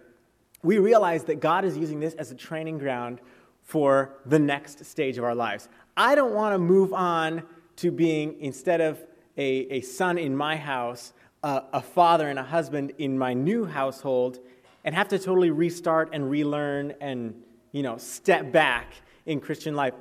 [0.64, 3.22] we realize that God is using this as a training ground
[3.62, 5.70] for the next stage of our lives.
[5.96, 7.44] I don't want to move on
[7.76, 8.98] to being, instead of
[9.38, 11.14] a, a son in my house,
[11.44, 14.40] a father and a husband in my new household,
[14.84, 18.94] and have to totally restart and relearn and you know step back
[19.26, 19.94] in Christian life.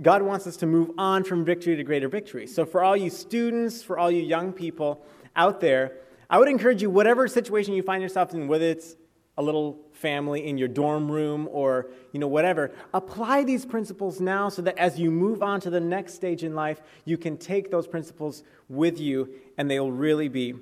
[0.00, 2.46] God wants us to move on from victory to greater victory.
[2.46, 5.04] So, for all you students, for all you young people
[5.36, 5.92] out there,
[6.30, 8.96] I would encourage you, whatever situation you find yourself in, whether it's
[9.36, 12.70] a little family in your dorm room or you know whatever.
[12.92, 16.54] Apply these principles now so that as you move on to the next stage in
[16.54, 19.16] life you can take those principles with you
[19.56, 20.54] and they'll really be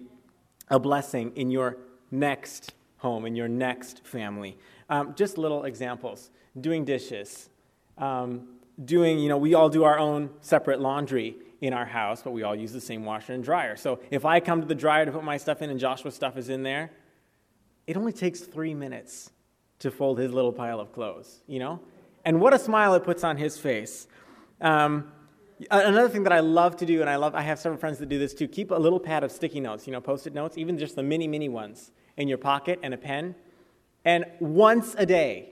[0.69, 1.77] a blessing in your
[2.13, 4.57] next home in your next family.
[4.89, 6.31] Um, just little examples.
[6.59, 7.49] Doing dishes.
[7.99, 8.49] Um,
[8.83, 12.43] doing you know we all do our own separate laundry in our house but we
[12.43, 13.77] all use the same washer and dryer.
[13.77, 16.37] So if i come to the dryer to put my stuff in and joshua's stuff
[16.37, 16.91] is in there
[17.87, 19.31] it only takes three minutes
[19.81, 21.81] to fold his little pile of clothes, you know?
[22.25, 24.07] And what a smile it puts on his face.
[24.61, 25.11] Um,
[25.71, 28.09] another thing that I love to do, and I love, I have several friends that
[28.09, 30.79] do this too, keep a little pad of sticky notes, you know, post-it notes, even
[30.79, 33.35] just the mini, mini ones in your pocket and a pen.
[34.05, 35.51] And once a day,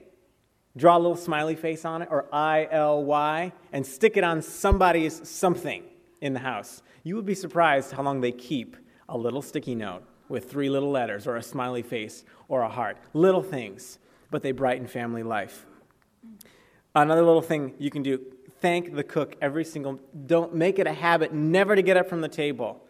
[0.77, 5.83] draw a little smiley face on it, or I-L-Y, and stick it on somebody's something
[6.21, 6.81] in the house.
[7.03, 8.77] You would be surprised how long they keep
[9.09, 12.97] a little sticky note with three little letters or a smiley face or a heart.
[13.13, 13.99] Little things,
[14.31, 15.65] but they brighten family life.
[16.95, 18.19] Another little thing you can do
[18.61, 22.21] thank the cook every single don't make it a habit never to get up from
[22.21, 22.83] the table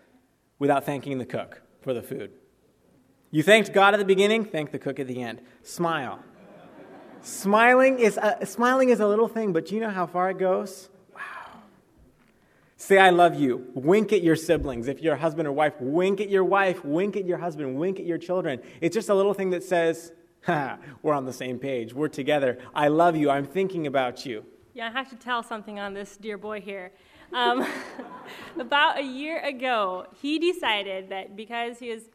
[0.60, 2.32] without thanking the cook for the food.
[3.32, 5.42] You thanked God at the beginning, thank the cook at the end.
[5.64, 6.20] Smile.
[7.22, 10.38] smiling is a, smiling is a little thing, but do you know how far it
[10.38, 10.90] goes?
[12.82, 13.68] Say, I love you.
[13.76, 14.88] Wink at your siblings.
[14.88, 18.00] If you're a husband or wife, wink at your wife, wink at your husband, wink
[18.00, 18.60] at your children.
[18.82, 20.14] It's just a little thing that says,
[20.48, 21.94] we're on the same page.
[21.94, 22.58] We're together.
[22.74, 23.30] I love you.
[23.30, 24.44] I'm thinking about you.
[24.74, 26.92] Yeah, I have to tell something on this dear boy here.
[27.34, 27.68] Um,
[28.60, 32.06] about a year ago, he decided that because he was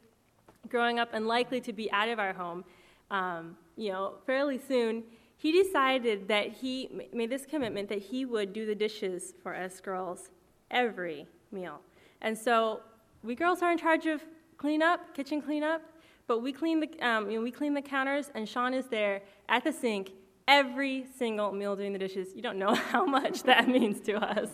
[0.68, 2.64] growing up and likely to be out of our home,
[3.12, 5.04] um, you know, fairly soon,
[5.36, 9.80] he decided that he made this commitment that he would do the dishes for us
[9.80, 10.30] girls
[10.70, 11.80] every meal.
[12.20, 12.80] And so
[13.22, 14.22] we girls are in charge of
[14.56, 15.82] cleanup, kitchen cleanup,
[16.26, 19.22] but we clean the um, you know, we clean the counters, and Sean is there
[19.48, 20.12] at the sink
[20.48, 22.28] every single meal doing the dishes.
[22.34, 24.48] You don't know how much that means to us.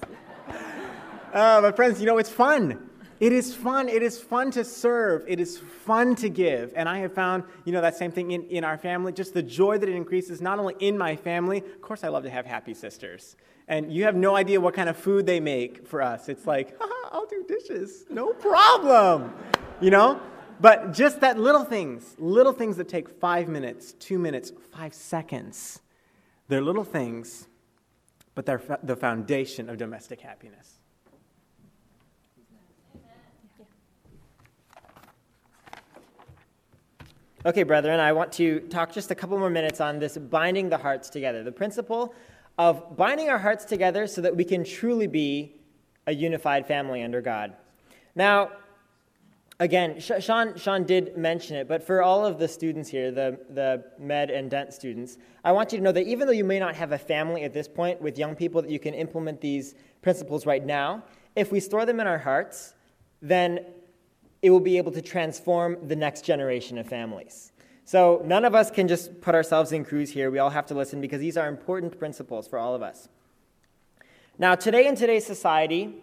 [1.33, 2.89] Uh, my friends, you know it's fun.
[3.21, 3.89] It is fun.
[3.89, 5.25] It is fun to serve.
[5.29, 6.73] It is fun to give.
[6.75, 9.45] And I have found, you know, that same thing in, in our family, just the
[9.45, 11.59] joy that it increases, not only in my family.
[11.59, 13.37] Of course, I love to have happy sisters
[13.73, 16.29] and you have no idea what kind of food they make for us.
[16.29, 16.79] It's like,
[17.11, 19.33] I'll do dishes, no problem,
[19.81, 20.21] you know?
[20.61, 25.81] But just that little things, little things that take five minutes, two minutes, five seconds,
[26.49, 27.49] they're little things,
[28.35, 30.79] but they're fa- the foundation of domestic happiness.
[37.47, 40.77] Okay, brethren, I want to talk just a couple more minutes on this binding the
[40.77, 41.43] hearts together.
[41.43, 42.15] The principle
[42.69, 45.57] of binding our hearts together so that we can truly be
[46.07, 47.55] a unified family under God.
[48.15, 48.53] Now,
[49.59, 53.85] again, Sean, Sean did mention it, but for all of the students here, the, the
[53.99, 56.77] med and dent students, I want you to know that even though you may not
[56.77, 60.47] have a family at this point with young people that you can implement these principles
[60.47, 61.03] right now,
[61.35, 62.75] if we store them in our hearts,
[63.21, 63.67] then
[64.43, 67.52] it will be able to transform the next generation of families.
[67.85, 70.31] So none of us can just put ourselves in crews here.
[70.31, 73.09] We all have to listen because these are important principles for all of us.
[74.39, 75.95] Now, today in today's society,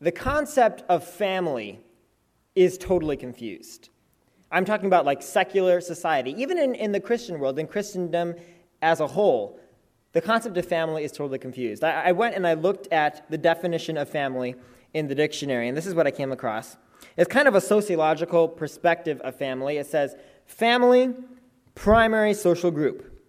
[0.00, 1.80] the concept of family
[2.54, 3.88] is totally confused.
[4.50, 6.34] I'm talking about like secular society.
[6.40, 8.34] Even in, in the Christian world, in Christendom
[8.80, 9.58] as a whole,
[10.12, 11.84] the concept of family is totally confused.
[11.84, 14.54] I, I went and I looked at the definition of family
[14.94, 16.76] in the dictionary, and this is what I came across.
[17.16, 19.76] It's kind of a sociological perspective of family.
[19.76, 20.16] It says
[20.48, 21.14] Family,
[21.76, 23.22] primary social group.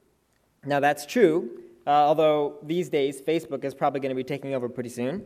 [0.66, 4.68] Now, that's true, uh, although these days Facebook is probably going to be taking over
[4.68, 5.24] pretty soon.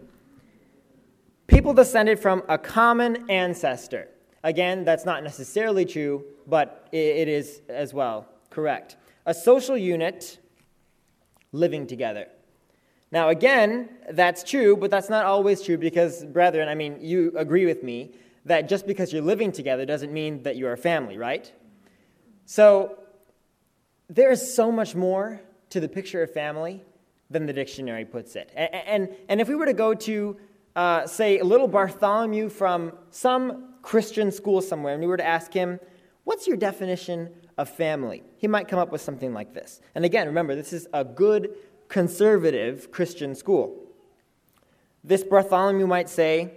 [1.48, 4.10] People descended from a common ancestor.
[4.44, 8.98] Again, that's not necessarily true, but it is as well correct.
[9.26, 10.40] A social unit
[11.52, 12.28] living together.
[13.12, 17.66] Now, again, that's true, but that's not always true because, brethren, I mean, you agree
[17.66, 18.16] with me
[18.46, 21.52] that just because you're living together doesn't mean that you're a family, right?
[22.46, 23.00] So
[24.10, 26.82] there is so much more to the picture of family
[27.30, 28.52] than the dictionary puts it.
[28.56, 30.38] And, and, and if we were to go to,
[30.76, 35.52] uh, say, a little Bartholomew from some Christian school somewhere, and we were to ask
[35.54, 35.80] him,
[36.24, 38.24] What's your definition of family?
[38.38, 39.82] He might come up with something like this.
[39.94, 41.54] And again, remember, this is a good
[41.90, 43.78] conservative Christian school.
[45.04, 46.54] This Bartholomew might say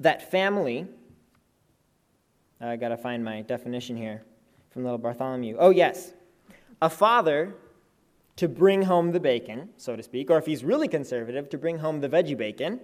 [0.00, 0.88] that family
[2.60, 4.22] I got to find my definition here
[4.70, 5.56] from little Bartholomew.
[5.58, 6.12] Oh, yes.
[6.82, 7.54] A father
[8.36, 11.78] to bring home the bacon, so to speak, or if he's really conservative, to bring
[11.78, 12.80] home the veggie bacon.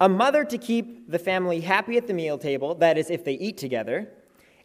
[0.00, 3.34] A mother to keep the family happy at the meal table, that is, if they
[3.34, 4.08] eat together.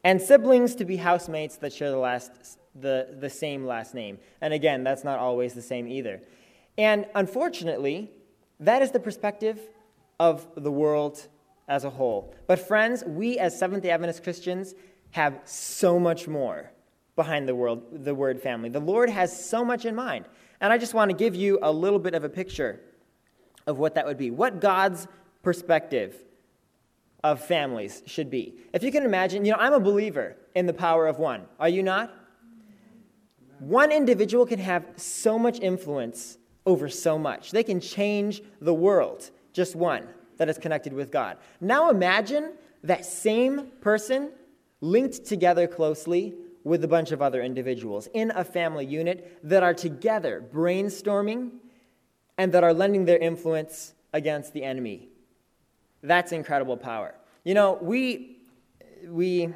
[0.04, 2.32] and siblings to be housemates that share the, last,
[2.76, 4.18] the, the same last name.
[4.42, 6.22] And again, that's not always the same either.
[6.78, 8.12] And unfortunately,
[8.60, 9.60] that is the perspective
[10.20, 11.28] of the world
[11.70, 12.34] as a whole.
[12.48, 14.74] But, friends, we as Seventh day Adventist Christians
[15.12, 16.72] have so much more
[17.16, 18.70] behind the, world, the word family.
[18.70, 20.26] The Lord has so much in mind.
[20.62, 22.82] And I just want to give you a little bit of a picture
[23.68, 25.08] of what that would be, what God's
[25.44, 26.16] perspective
[27.24, 28.56] of families should be.
[28.74, 31.44] If you can imagine, you know, I'm a believer in the power of one.
[31.60, 32.14] Are you not?
[33.60, 37.52] One individual can have so much influence over so much.
[37.52, 40.08] They can change the world, just one
[40.40, 41.38] that is connected with God.
[41.62, 44.32] Now imagine that same person
[44.82, 46.34] linked together closely
[46.64, 51.52] with a bunch of other individuals in a family unit that are together brainstorming
[52.38, 55.10] and that are lending their influence against the enemy.
[56.02, 57.14] That's incredible power.
[57.44, 58.38] You know, we,
[59.08, 59.54] we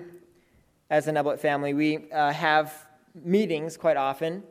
[0.89, 4.43] as a Neblett family, we uh, have meetings quite often,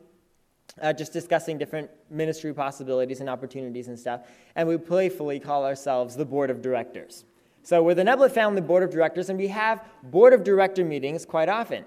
[0.81, 4.23] uh, just discussing different ministry possibilities and opportunities and stuff.
[4.57, 7.25] And we playfully call ourselves the board of directors.
[7.63, 11.25] So we're the Neblett family board of directors, and we have board of director meetings
[11.25, 11.85] quite often.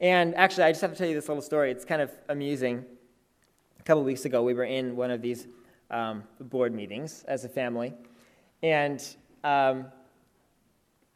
[0.00, 1.70] And actually, I just have to tell you this little story.
[1.70, 2.84] It's kind of amusing.
[3.78, 5.48] A couple weeks ago, we were in one of these
[5.90, 7.92] um, board meetings as a family,
[8.62, 9.04] and
[9.44, 9.86] um,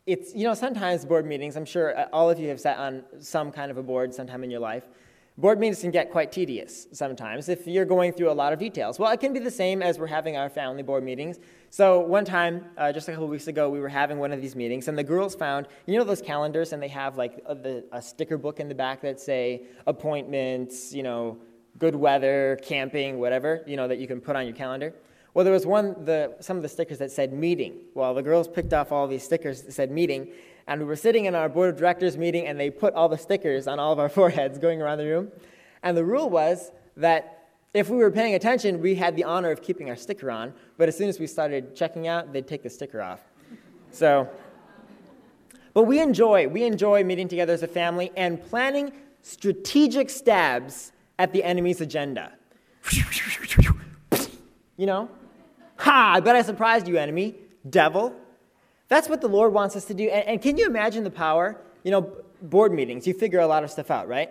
[0.04, 3.04] it's, you know, sometimes board meetings, I'm sure uh, all of you have sat on
[3.18, 4.84] some kind of a board sometime in your life.
[5.38, 8.98] Board meetings can get quite tedious sometimes if you're going through a lot of details.
[8.98, 11.38] Well, it can be the same as we're having our family board meetings.
[11.68, 14.56] So, one time, uh, just a couple weeks ago, we were having one of these
[14.56, 17.84] meetings, and the girls found, you know, those calendars, and they have like a, the,
[17.92, 21.36] a sticker book in the back that say appointments, you know,
[21.78, 24.94] good weather, camping, whatever, you know, that you can put on your calendar.
[25.34, 27.74] Well, there was one, the, some of the stickers that said meeting.
[27.92, 30.28] Well, the girls picked off all these stickers that said meeting,
[30.66, 33.18] and we were sitting in our board of directors meeting, and they put all the
[33.18, 35.30] stickers on all of our foreheads going around the room.
[35.82, 39.62] And the rule was that if we were paying attention, we had the honor of
[39.62, 42.70] keeping our sticker on, but as soon as we started checking out, they'd take the
[42.70, 43.20] sticker off.
[43.90, 44.28] So,
[45.74, 48.92] but we enjoy, we enjoy meeting together as a family and planning
[49.22, 52.32] strategic stabs at the enemy's agenda.
[54.78, 55.10] You know,
[55.78, 56.14] Ha!
[56.16, 57.36] I bet I surprised you, enemy,
[57.68, 58.14] devil.
[58.88, 60.08] That's what the Lord wants us to do.
[60.08, 61.60] And, and, can you imagine the power?
[61.82, 62.12] You know,
[62.42, 64.30] board meetings, you figure a lot of stuff out, right?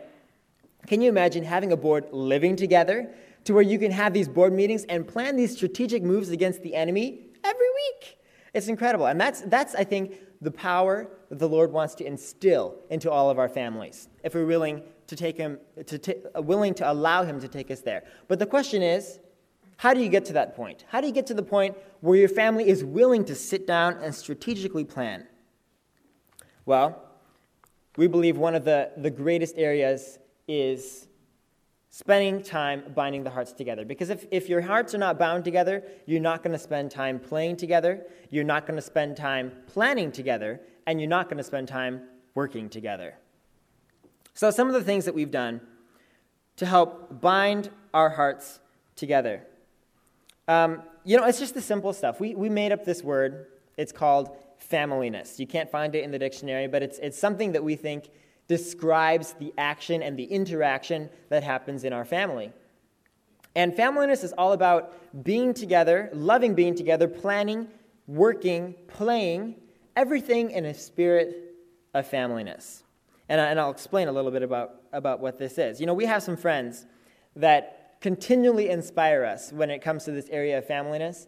[0.88, 3.14] Can you imagine having a board living together
[3.46, 6.76] to where you can have these board meetings and plan these strategic moves against the
[6.76, 8.18] enemy every week?
[8.54, 9.08] It's incredible.
[9.08, 13.30] And that's, that's I think, the power that the Lord wants to instill into all
[13.30, 17.24] of our families if we're willing to take him, to t- uh, willing to allow
[17.24, 18.04] him to take us there.
[18.28, 19.20] But the question is,
[19.78, 20.86] how do you get to that point?
[20.88, 21.76] How do you get to the point
[22.06, 25.26] where your family is willing to sit down and strategically plan?
[26.66, 27.02] Well,
[27.98, 31.08] we believe one of the, the greatest areas is
[31.90, 33.86] spending time binding the hearts together.
[33.86, 37.20] Because if, if your hearts are not bound together, you're not going to spend time
[37.20, 41.44] playing together, you're not going to spend time planning together, and you're not going to
[41.44, 42.02] spend time
[42.34, 43.16] working together.
[44.34, 45.62] So, some of the things that we've done
[46.58, 48.60] to help bind our hearts
[48.96, 49.44] together.
[50.48, 52.20] Um, you know, it's just the simple stuff.
[52.20, 53.48] We, we made up this word.
[53.78, 54.36] It's called
[54.72, 55.40] familyness.
[55.40, 58.10] You can't find it in the dictionary, but it's, it's something that we think
[58.48, 62.52] describes the action and the interaction that happens in our family.
[63.56, 67.68] And familyness is all about being together, loving being together, planning,
[68.08, 69.56] working, playing,
[69.96, 71.56] everything in a spirit
[71.94, 72.84] of familyness.
[73.30, 75.80] And, and I'll explain a little bit about, about what this is.
[75.80, 76.86] You know, we have some friends
[77.36, 81.26] that continually inspire us when it comes to this area of familyness.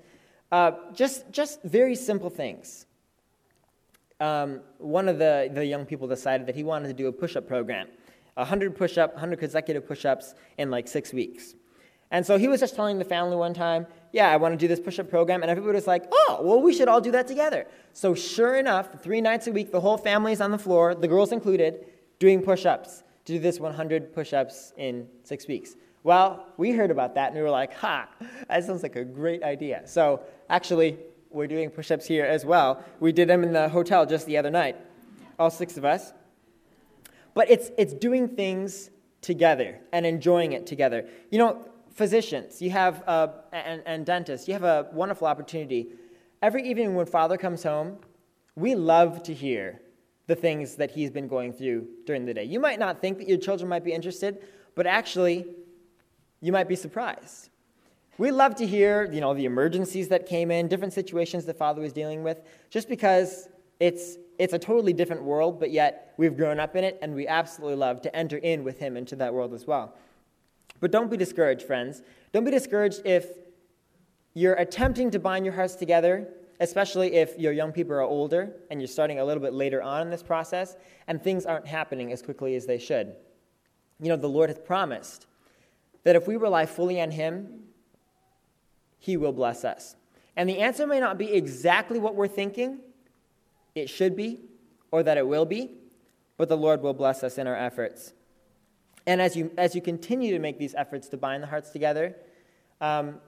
[0.52, 2.86] Uh, just, just very simple things.
[4.20, 7.36] Um, one of the, the young people decided that he wanted to do a push
[7.36, 7.88] up program
[8.36, 11.56] 100 push up, 100 consecutive push ups in like six weeks.
[12.12, 14.68] And so he was just telling the family one time, Yeah, I want to do
[14.68, 15.42] this push up program.
[15.42, 17.66] And everybody was like, Oh, well, we should all do that together.
[17.94, 21.08] So, sure enough, three nights a week, the whole family is on the floor, the
[21.08, 21.88] girls included,
[22.20, 25.76] doing push ups to do this 100 push ups in six weeks.
[26.04, 28.08] Well, we heard about that and we were like, ha,
[28.48, 29.82] that sounds like a great idea.
[29.86, 30.98] So actually,
[31.30, 32.84] we're doing push ups here as well.
[33.00, 34.78] We did them in the hotel just the other night,
[35.38, 36.14] all six of us.
[37.34, 38.90] But it's, it's doing things
[39.22, 41.08] together and enjoying it together.
[41.30, 45.90] You know, physicians, you have, uh, and, and dentists, you have a wonderful opportunity.
[46.42, 47.98] Every evening when Father comes home,
[48.56, 49.82] we love to hear
[50.28, 52.44] the things that he's been going through during the day.
[52.44, 54.44] You might not think that your children might be interested,
[54.76, 55.46] but actually,
[56.42, 57.50] you might be surprised.
[58.18, 61.82] We love to hear, you know, the emergencies that came in, different situations the Father
[61.82, 63.48] was dealing with, just because
[63.80, 67.28] It's, it's a totally different world, but yet we've grown up in it and we
[67.28, 69.94] absolutely love to enter in with Him into that world as well.
[70.80, 72.02] But don't be discouraged, friends.
[72.32, 73.26] Don't be discouraged if
[74.34, 76.28] you're attempting to bind your hearts together,
[76.60, 80.02] especially if your young people are older and you're starting a little bit later on
[80.02, 80.76] in this process
[81.08, 83.16] and things aren't happening as quickly as they should.
[84.02, 85.28] You know, the Lord has promised
[86.08, 87.50] that if we rely fully on Him,
[88.98, 89.98] He will bless us.
[90.38, 92.80] And the answer may not be exactly what we're thinking,
[93.76, 94.40] it should be,
[94.90, 95.72] or that it will be,
[96.38, 98.14] but the Lord will bless us in our efforts.
[99.06, 102.16] And as you, as you continue to make these efforts to bind the hearts together,
[102.80, 103.20] um,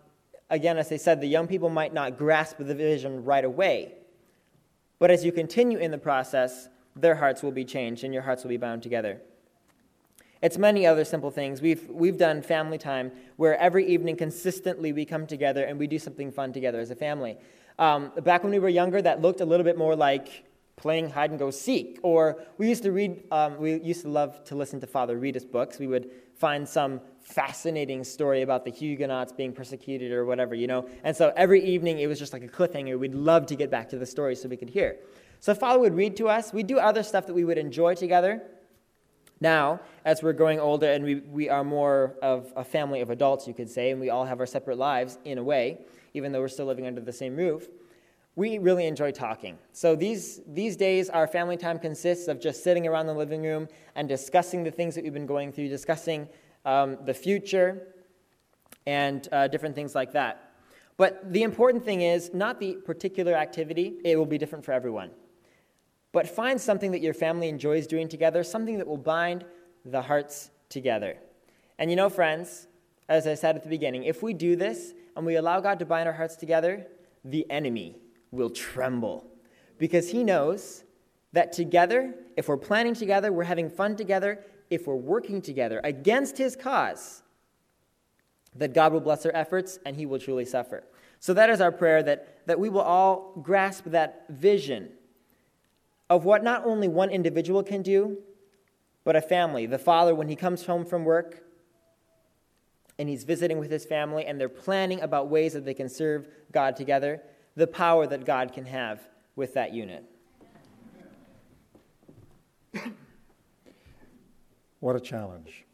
[0.49, 3.95] again, as I said, the young people might not grasp the vision right away.
[4.99, 8.45] But as you continue in the process, their hearts will be changed and your hearts
[8.45, 9.19] will be bound together.
[10.41, 11.61] It's many other simple things.
[11.61, 15.99] We've, we've done family time where every evening consistently we come together and we do
[15.99, 17.37] something fun together as a family.
[17.77, 20.45] Um, back when we were younger, that looked a little bit more like
[20.77, 21.99] playing hide and go seek.
[22.03, 25.35] Or we used to read, um, we used to love to listen to Father read
[25.35, 25.77] his books.
[25.77, 30.87] We would find some fascinating story about the Huguenots being persecuted or whatever, you know.
[31.03, 32.97] And so every evening it was just like a cliffhanger.
[32.97, 34.97] We'd love to get back to the story so we could hear.
[35.41, 36.53] So Father would read to us.
[36.53, 38.41] We'd do other stuff that we would enjoy together.
[39.41, 43.47] Now, as we're growing older and we, we are more of a family of adults,
[43.47, 45.79] you could say, and we all have our separate lives in a way,
[46.13, 47.67] even though we're still living under the same roof,
[48.35, 49.57] we really enjoy talking.
[49.73, 53.67] So these, these days, our family time consists of just sitting around the living room
[53.95, 56.27] and discussing the things that we've been going through, discussing
[56.65, 57.87] um, the future,
[58.85, 60.53] and uh, different things like that.
[60.97, 65.11] But the important thing is not the particular activity, it will be different for everyone.
[66.11, 69.45] But find something that your family enjoys doing together, something that will bind
[69.85, 71.17] the hearts together.
[71.77, 72.67] And you know, friends,
[73.07, 75.85] as I said at the beginning, if we do this, and we allow God to
[75.85, 76.87] bind our hearts together,
[77.25, 77.97] the enemy
[78.31, 79.27] will tremble
[79.77, 80.85] because he knows
[81.33, 84.39] that together, if we're planning together, we're having fun together,
[84.69, 87.21] if we're working together against his cause,
[88.55, 90.85] that God will bless our efforts and he will truly suffer.
[91.19, 94.89] So that is our prayer that, that we will all grasp that vision
[96.09, 98.17] of what not only one individual can do,
[99.03, 99.65] but a family.
[99.65, 101.43] The father, when he comes home from work,
[102.99, 106.27] and he's visiting with his family and they're planning about ways that they can serve
[106.51, 107.21] God together,
[107.55, 109.07] the power that God can have
[109.37, 110.03] with that unit.
[114.81, 115.65] What a challenge.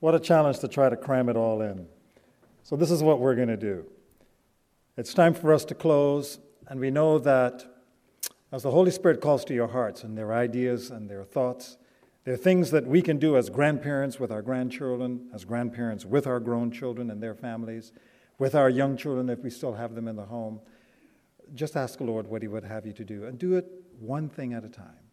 [0.00, 1.86] What a challenge to try to cram it all in.
[2.62, 3.84] So, this is what we're going to do.
[4.96, 7.64] It's time for us to close, and we know that
[8.52, 11.78] as the Holy Spirit calls to your hearts and their ideas and their thoughts,
[12.24, 16.26] there are things that we can do as grandparents with our grandchildren, as grandparents with
[16.26, 17.92] our grown children and their families,
[18.38, 20.60] with our young children if we still have them in the home.
[21.54, 23.66] Just ask the Lord what He would have you to do and do it
[24.00, 25.06] one thing at a time.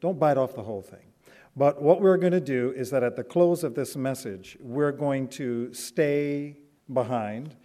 [0.00, 1.12] Don't bite off the whole thing.
[1.56, 4.92] But what we're going to do is that at the close of this message, we're
[4.92, 6.56] going to stay
[6.92, 7.56] behind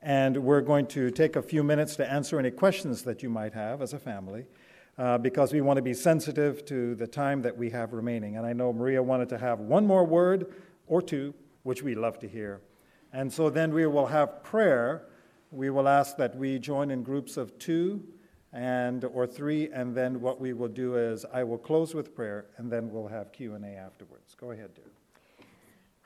[0.00, 3.54] and we're going to take a few minutes to answer any questions that you might
[3.54, 4.44] have as a family
[5.02, 8.36] uh, because we want to be sensitive to the time that we have remaining.
[8.36, 10.54] And I know Maria wanted to have one more word
[10.86, 11.34] or two,
[11.64, 12.60] which we love to hear.
[13.12, 15.08] And so then we will have prayer.
[15.50, 18.04] We will ask that we join in groups of two
[18.52, 22.46] and or three and then what we will do is I will close with prayer
[22.56, 24.36] and then we'll have Q&A afterwards.
[24.38, 24.84] Go ahead, dear.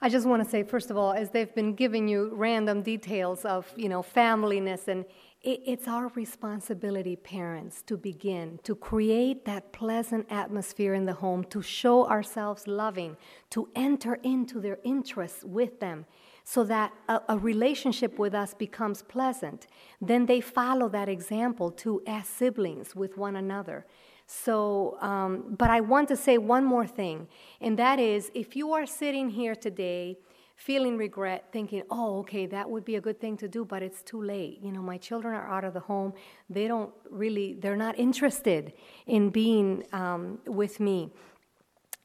[0.01, 3.44] I just want to say, first of all, as they've been giving you random details
[3.44, 5.05] of, you know, familyness and
[5.47, 11.62] it's our responsibility, parents, to begin to create that pleasant atmosphere in the home, to
[11.62, 13.16] show ourselves loving,
[13.51, 16.05] to enter into their interests with them
[16.42, 19.66] so that a, a, relationship with us becomes pleasant.
[20.01, 23.86] Then they follow that example too as siblings with one another.
[24.26, 27.28] So, um, but I want to say one more thing,
[27.61, 30.18] and that is if you are sitting here today
[30.57, 34.02] feeling regret, thinking, oh, okay, that would be a good thing to do, but it's
[34.02, 34.59] too late.
[34.62, 36.14] You know, my children are out of the home.
[36.48, 38.72] They don't really, they're not interested
[39.07, 41.12] in being um, with me.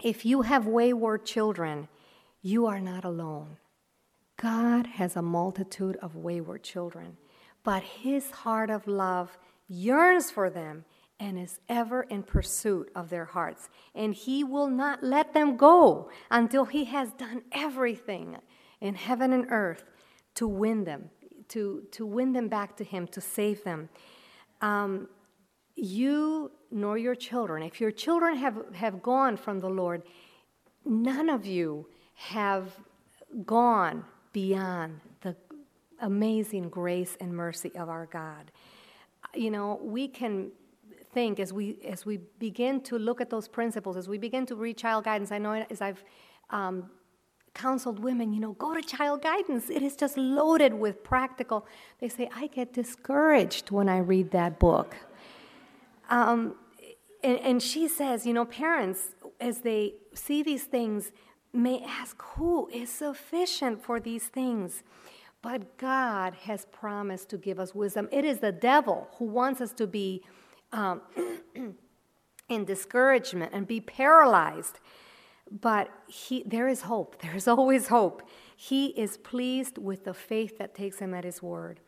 [0.04, 1.88] If you have wayward children,
[2.42, 3.58] you are not alone.
[4.36, 7.18] God has a multitude of wayward children,
[7.64, 9.38] but his heart of love
[9.70, 10.84] yearns for them
[11.22, 13.70] and is ever in pursuit of their hearts.
[13.94, 18.38] And he will not let them go until he has done everything
[18.82, 19.84] in heaven and earth
[20.34, 21.12] to win them,
[21.50, 23.88] to, to win them back to him, to save them.
[24.62, 25.10] Um,
[25.76, 30.02] you nor your children, if your children have, have gone from the Lord,
[30.86, 32.80] none of you have
[33.46, 35.36] gone beyond the
[36.00, 38.52] amazing grace and mercy of our God.
[39.36, 40.52] You know, we can
[41.14, 44.56] think as we as we begin to look at those principles, as we begin to
[44.56, 45.32] read child guidance.
[45.32, 46.04] I know as I've
[46.50, 46.90] um,
[47.54, 49.70] counseled women, you know, go to child guidance.
[49.70, 51.66] It is just loaded with practical.
[52.00, 54.96] They say I get discouraged when I read that book.
[56.10, 56.56] Um,
[57.24, 61.12] and, and she says, you know, parents as they see these things
[61.54, 64.84] may ask, who is sufficient for these things?
[65.42, 68.08] But God has promised to give us wisdom.
[68.12, 70.24] It is the devil who wants us to be
[70.74, 71.02] um,
[72.50, 74.80] in discouragement and be paralyzed.
[75.50, 77.18] But he, there is hope.
[77.22, 78.24] There is always hope.
[78.56, 81.80] He is pleased with the faith that takes him at his word.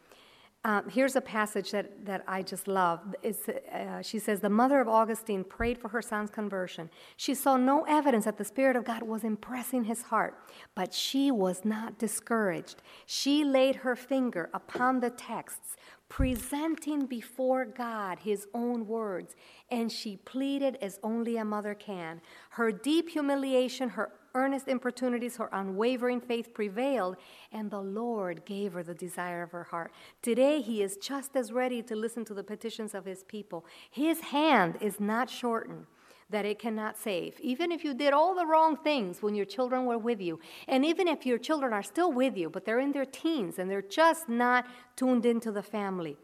[0.66, 3.02] Um, here's a passage that, that I just love.
[3.22, 6.90] Uh, she says, The mother of Augustine prayed for her son's conversion.
[7.18, 10.40] She saw no evidence that the Spirit of God was impressing his heart,
[10.74, 12.82] but she was not discouraged.
[13.06, 15.76] She laid her finger upon the texts,
[16.14, 19.36] presenting before God his own words,
[19.72, 22.22] and she pleaded as only a mother can.
[22.52, 27.16] Her deep humiliation, her earnest importunities, her unwavering faith prevailed,
[27.52, 29.92] and the Lord gave her the desire of her heart.
[30.22, 33.66] Today, He is just as ready to listen to the petitions of His people.
[33.90, 35.88] His hand is not shortened
[36.34, 37.40] that it cannot save.
[37.40, 40.84] Even if you did all the wrong things when your children were with you, and
[40.84, 43.82] even if your children are still with you, but they're in their teens and they're
[43.82, 44.66] just not
[44.96, 46.18] tuned into the family,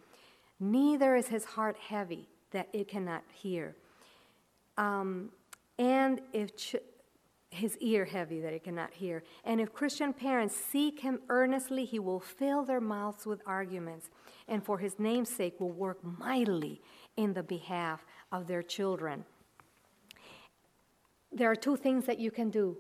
[0.59, 3.75] neither is his heart heavy that it cannot hear.
[4.77, 5.29] Um,
[5.77, 6.75] and if ch-
[7.51, 9.23] his ear heavy that it cannot hear.
[9.43, 14.09] And if Christian parents seek him earnestly, he will fill their mouths with arguments,
[14.47, 16.81] and for his name's sake will work mightily
[17.17, 19.25] in the behalf of their children.
[21.31, 22.77] There are two things that you can do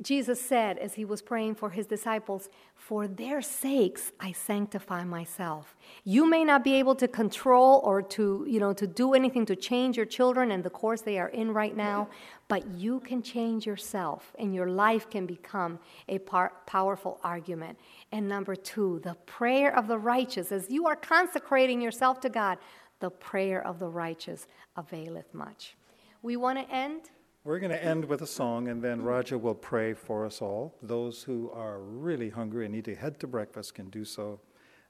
[0.00, 5.76] Jesus said as he was praying for his disciples, For their sakes I sanctify myself.
[6.04, 9.56] You may not be able to control or to, you know, to do anything to
[9.56, 12.08] change your children and the course they are in right now,
[12.48, 15.78] but you can change yourself and your life can become
[16.08, 17.78] a par- powerful argument.
[18.12, 22.58] And number two, the prayer of the righteous, as you are consecrating yourself to God,
[23.00, 25.76] the prayer of the righteous availeth much.
[26.22, 27.10] We want to end
[27.44, 30.76] we're going to end with a song, and then Raja will pray for us all.
[30.80, 34.40] Those who are really hungry and need to head to breakfast can do so,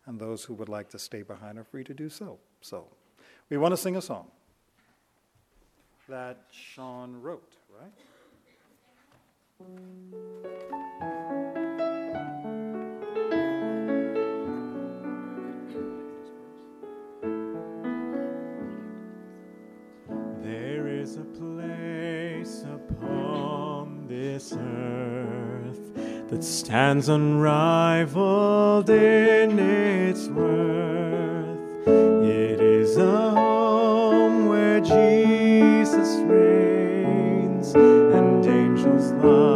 [0.06, 2.38] and those who would like to stay behind are free to do so.
[2.60, 2.88] So,
[3.48, 4.28] we want to sing a song
[6.08, 7.90] that Sean wrote, right?
[20.42, 21.61] There is a place
[24.32, 31.86] this earth that stands unrivaled in its worth.
[32.24, 39.51] It is a home where Jesus reigns and angels love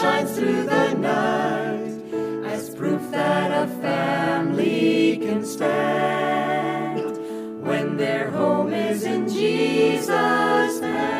[0.00, 1.98] shines through the night
[2.46, 7.16] as proof that a family can stand
[7.66, 11.18] when their home is in Jesus' hands.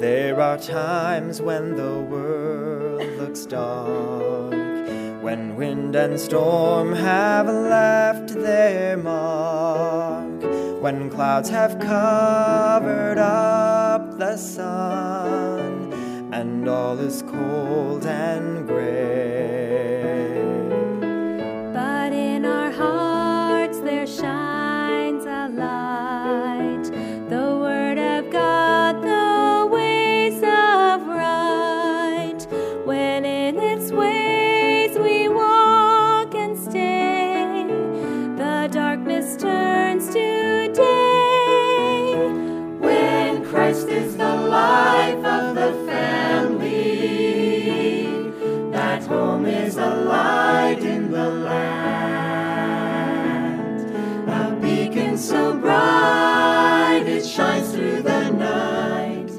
[0.00, 4.54] There are times when the world looks dark,
[5.22, 10.40] when wind and storm have left their mark,
[10.80, 13.79] when clouds have covered up
[14.20, 15.94] the sun,
[16.30, 19.29] and all is cold and gray.
[49.00, 52.70] God's home is a light in the land,
[54.28, 59.30] a beacon so bright it shines through the night,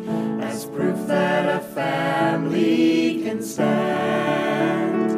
[0.42, 5.12] as proof that a family can stand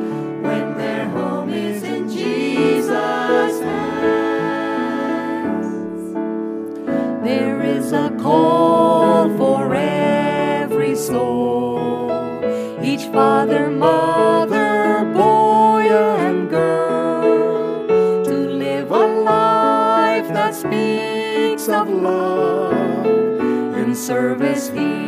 [0.44, 4.04] when their home is in Jesus' hands.
[7.24, 11.73] There is a call for every soul
[13.14, 17.88] father, mother, boy, and girl,
[18.26, 23.06] to live a life that speaks of love
[23.76, 25.03] and service here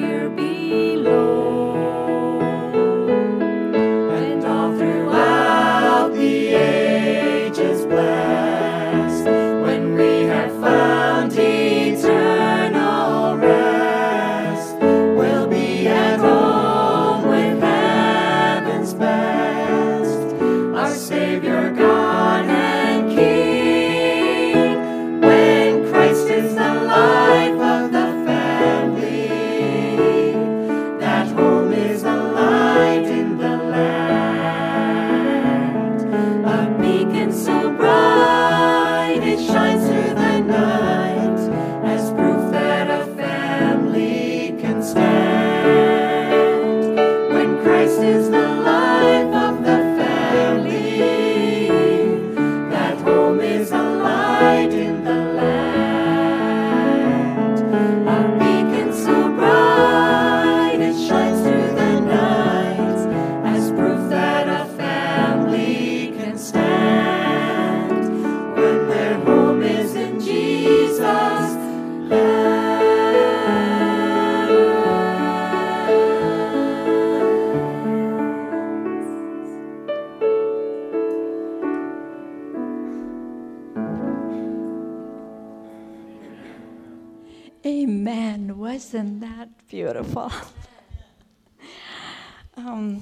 [92.58, 93.02] um,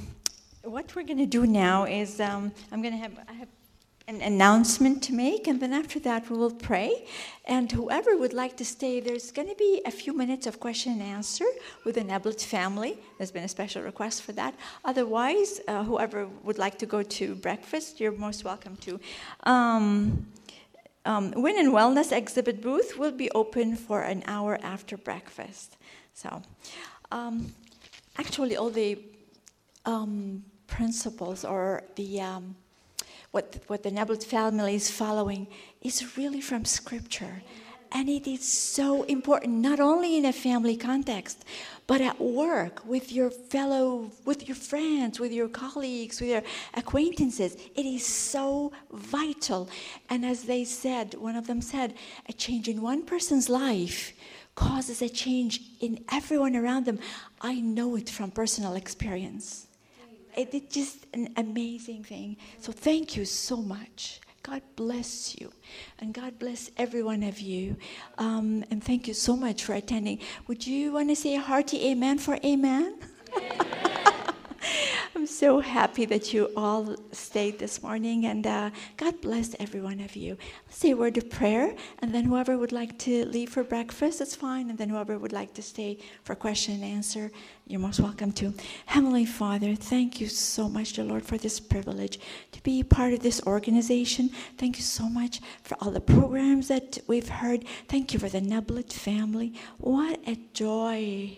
[0.64, 3.48] what we're going to do now is um, I'm going to have have
[4.08, 7.06] an announcement to make, and then after that we will pray.
[7.46, 10.94] And whoever would like to stay, there's going to be a few minutes of question
[10.94, 11.46] and answer
[11.86, 12.98] with the Neblett family.
[13.18, 14.56] There's been a special request for that.
[14.84, 19.00] Otherwise, uh, whoever would like to go to breakfast, you're most welcome to.
[19.44, 20.28] Um,
[21.06, 25.78] um, Win and Wellness exhibit booth will be open for an hour after breakfast.
[26.14, 26.42] So,
[27.14, 27.54] um,
[28.18, 28.98] actually, all the
[29.86, 32.56] um, principles or the um,
[33.32, 35.48] what what the Neblett family is following
[35.82, 37.44] is really from Scripture,
[37.92, 41.46] and it is so important not only in a family context,
[41.86, 46.44] but at work with your fellow, with your friends, with your colleagues, with your
[46.74, 47.56] acquaintances.
[47.76, 49.70] It is so vital.
[50.10, 51.94] And as they said, one of them said,
[52.28, 54.14] a change in one person's life
[54.56, 57.00] causes a change in everyone around them.
[57.42, 59.68] I know it from personal experience.
[60.36, 62.38] It is just an amazing thing.
[62.60, 64.20] So thank you so much.
[64.42, 65.54] God bless you.
[66.00, 67.78] And God bless every one of you.
[68.18, 70.20] Um, and thank you so much for attending.
[70.48, 72.98] Would you want to say a hearty amen for amen?
[75.16, 80.00] I'm so happy that you all stayed this morning, and uh, God bless every one
[80.00, 80.38] of you.
[80.66, 84.22] Let's say a word of prayer, and then whoever would like to leave for breakfast,
[84.22, 87.32] it's fine, and then whoever would like to stay for question and answer,
[87.68, 88.56] you're most welcome to.
[88.88, 92.20] Heavenly Father, thank you so much, dear Lord, for this privilege
[92.52, 94.30] to be part of this organization.
[94.58, 97.66] Thank you so much for all the programs that we've heard.
[97.88, 99.54] Thank you for the Neblett family.
[99.78, 101.38] What a joy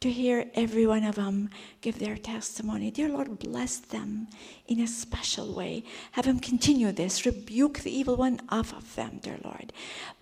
[0.00, 1.48] to hear every one of them
[1.80, 2.90] give their testimony.
[2.90, 4.28] Dear Lord, bless them
[4.66, 5.84] in a special way.
[6.12, 7.24] Have them continue this.
[7.24, 9.72] Rebuke the evil one off of them, dear Lord.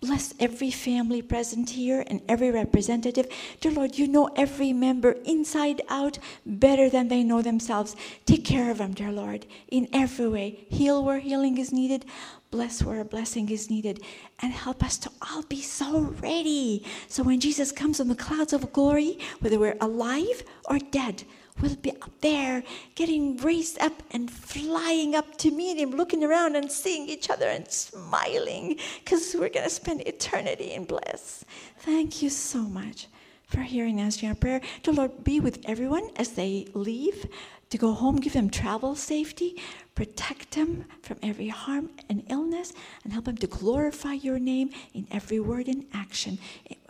[0.00, 3.26] Bless every family present here and every representative.
[3.60, 7.96] Dear Lord, you know every member inside out better than they know themselves.
[8.24, 10.66] Take care of them, dear Lord, in every way.
[10.70, 12.04] Heal where healing is needed
[12.52, 14.00] bless where a blessing is needed,
[14.40, 16.84] and help us to all be so ready.
[17.08, 21.24] So when Jesus comes on the clouds of glory, whether we're alive or dead,
[21.60, 22.62] we'll be up there
[22.94, 27.46] getting raised up and flying up to meet him, looking around and seeing each other
[27.46, 31.44] and smiling because we're going to spend eternity in bliss.
[31.78, 33.08] Thank you so much
[33.46, 34.60] for hearing us in our prayer.
[34.82, 37.26] The Lord be with everyone as they leave
[37.72, 39.58] to go home, give them travel safety,
[39.94, 45.06] protect them from every harm and illness, and help them to glorify your name in
[45.10, 46.38] every word and action.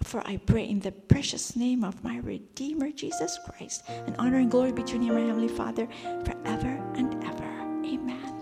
[0.02, 4.50] For I pray in the precious name of my Redeemer, Jesus Christ, and honor and
[4.50, 5.86] glory be to you, my Heavenly Father,
[6.24, 7.48] forever and ever.
[7.86, 8.32] Amen.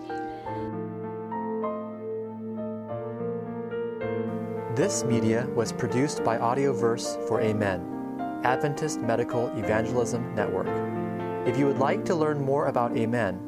[4.75, 7.85] This media was produced by Audioverse for Amen,
[8.43, 11.00] Adventist Medical Evangelism Network.
[11.45, 13.39] If you would like to learn more about Amen,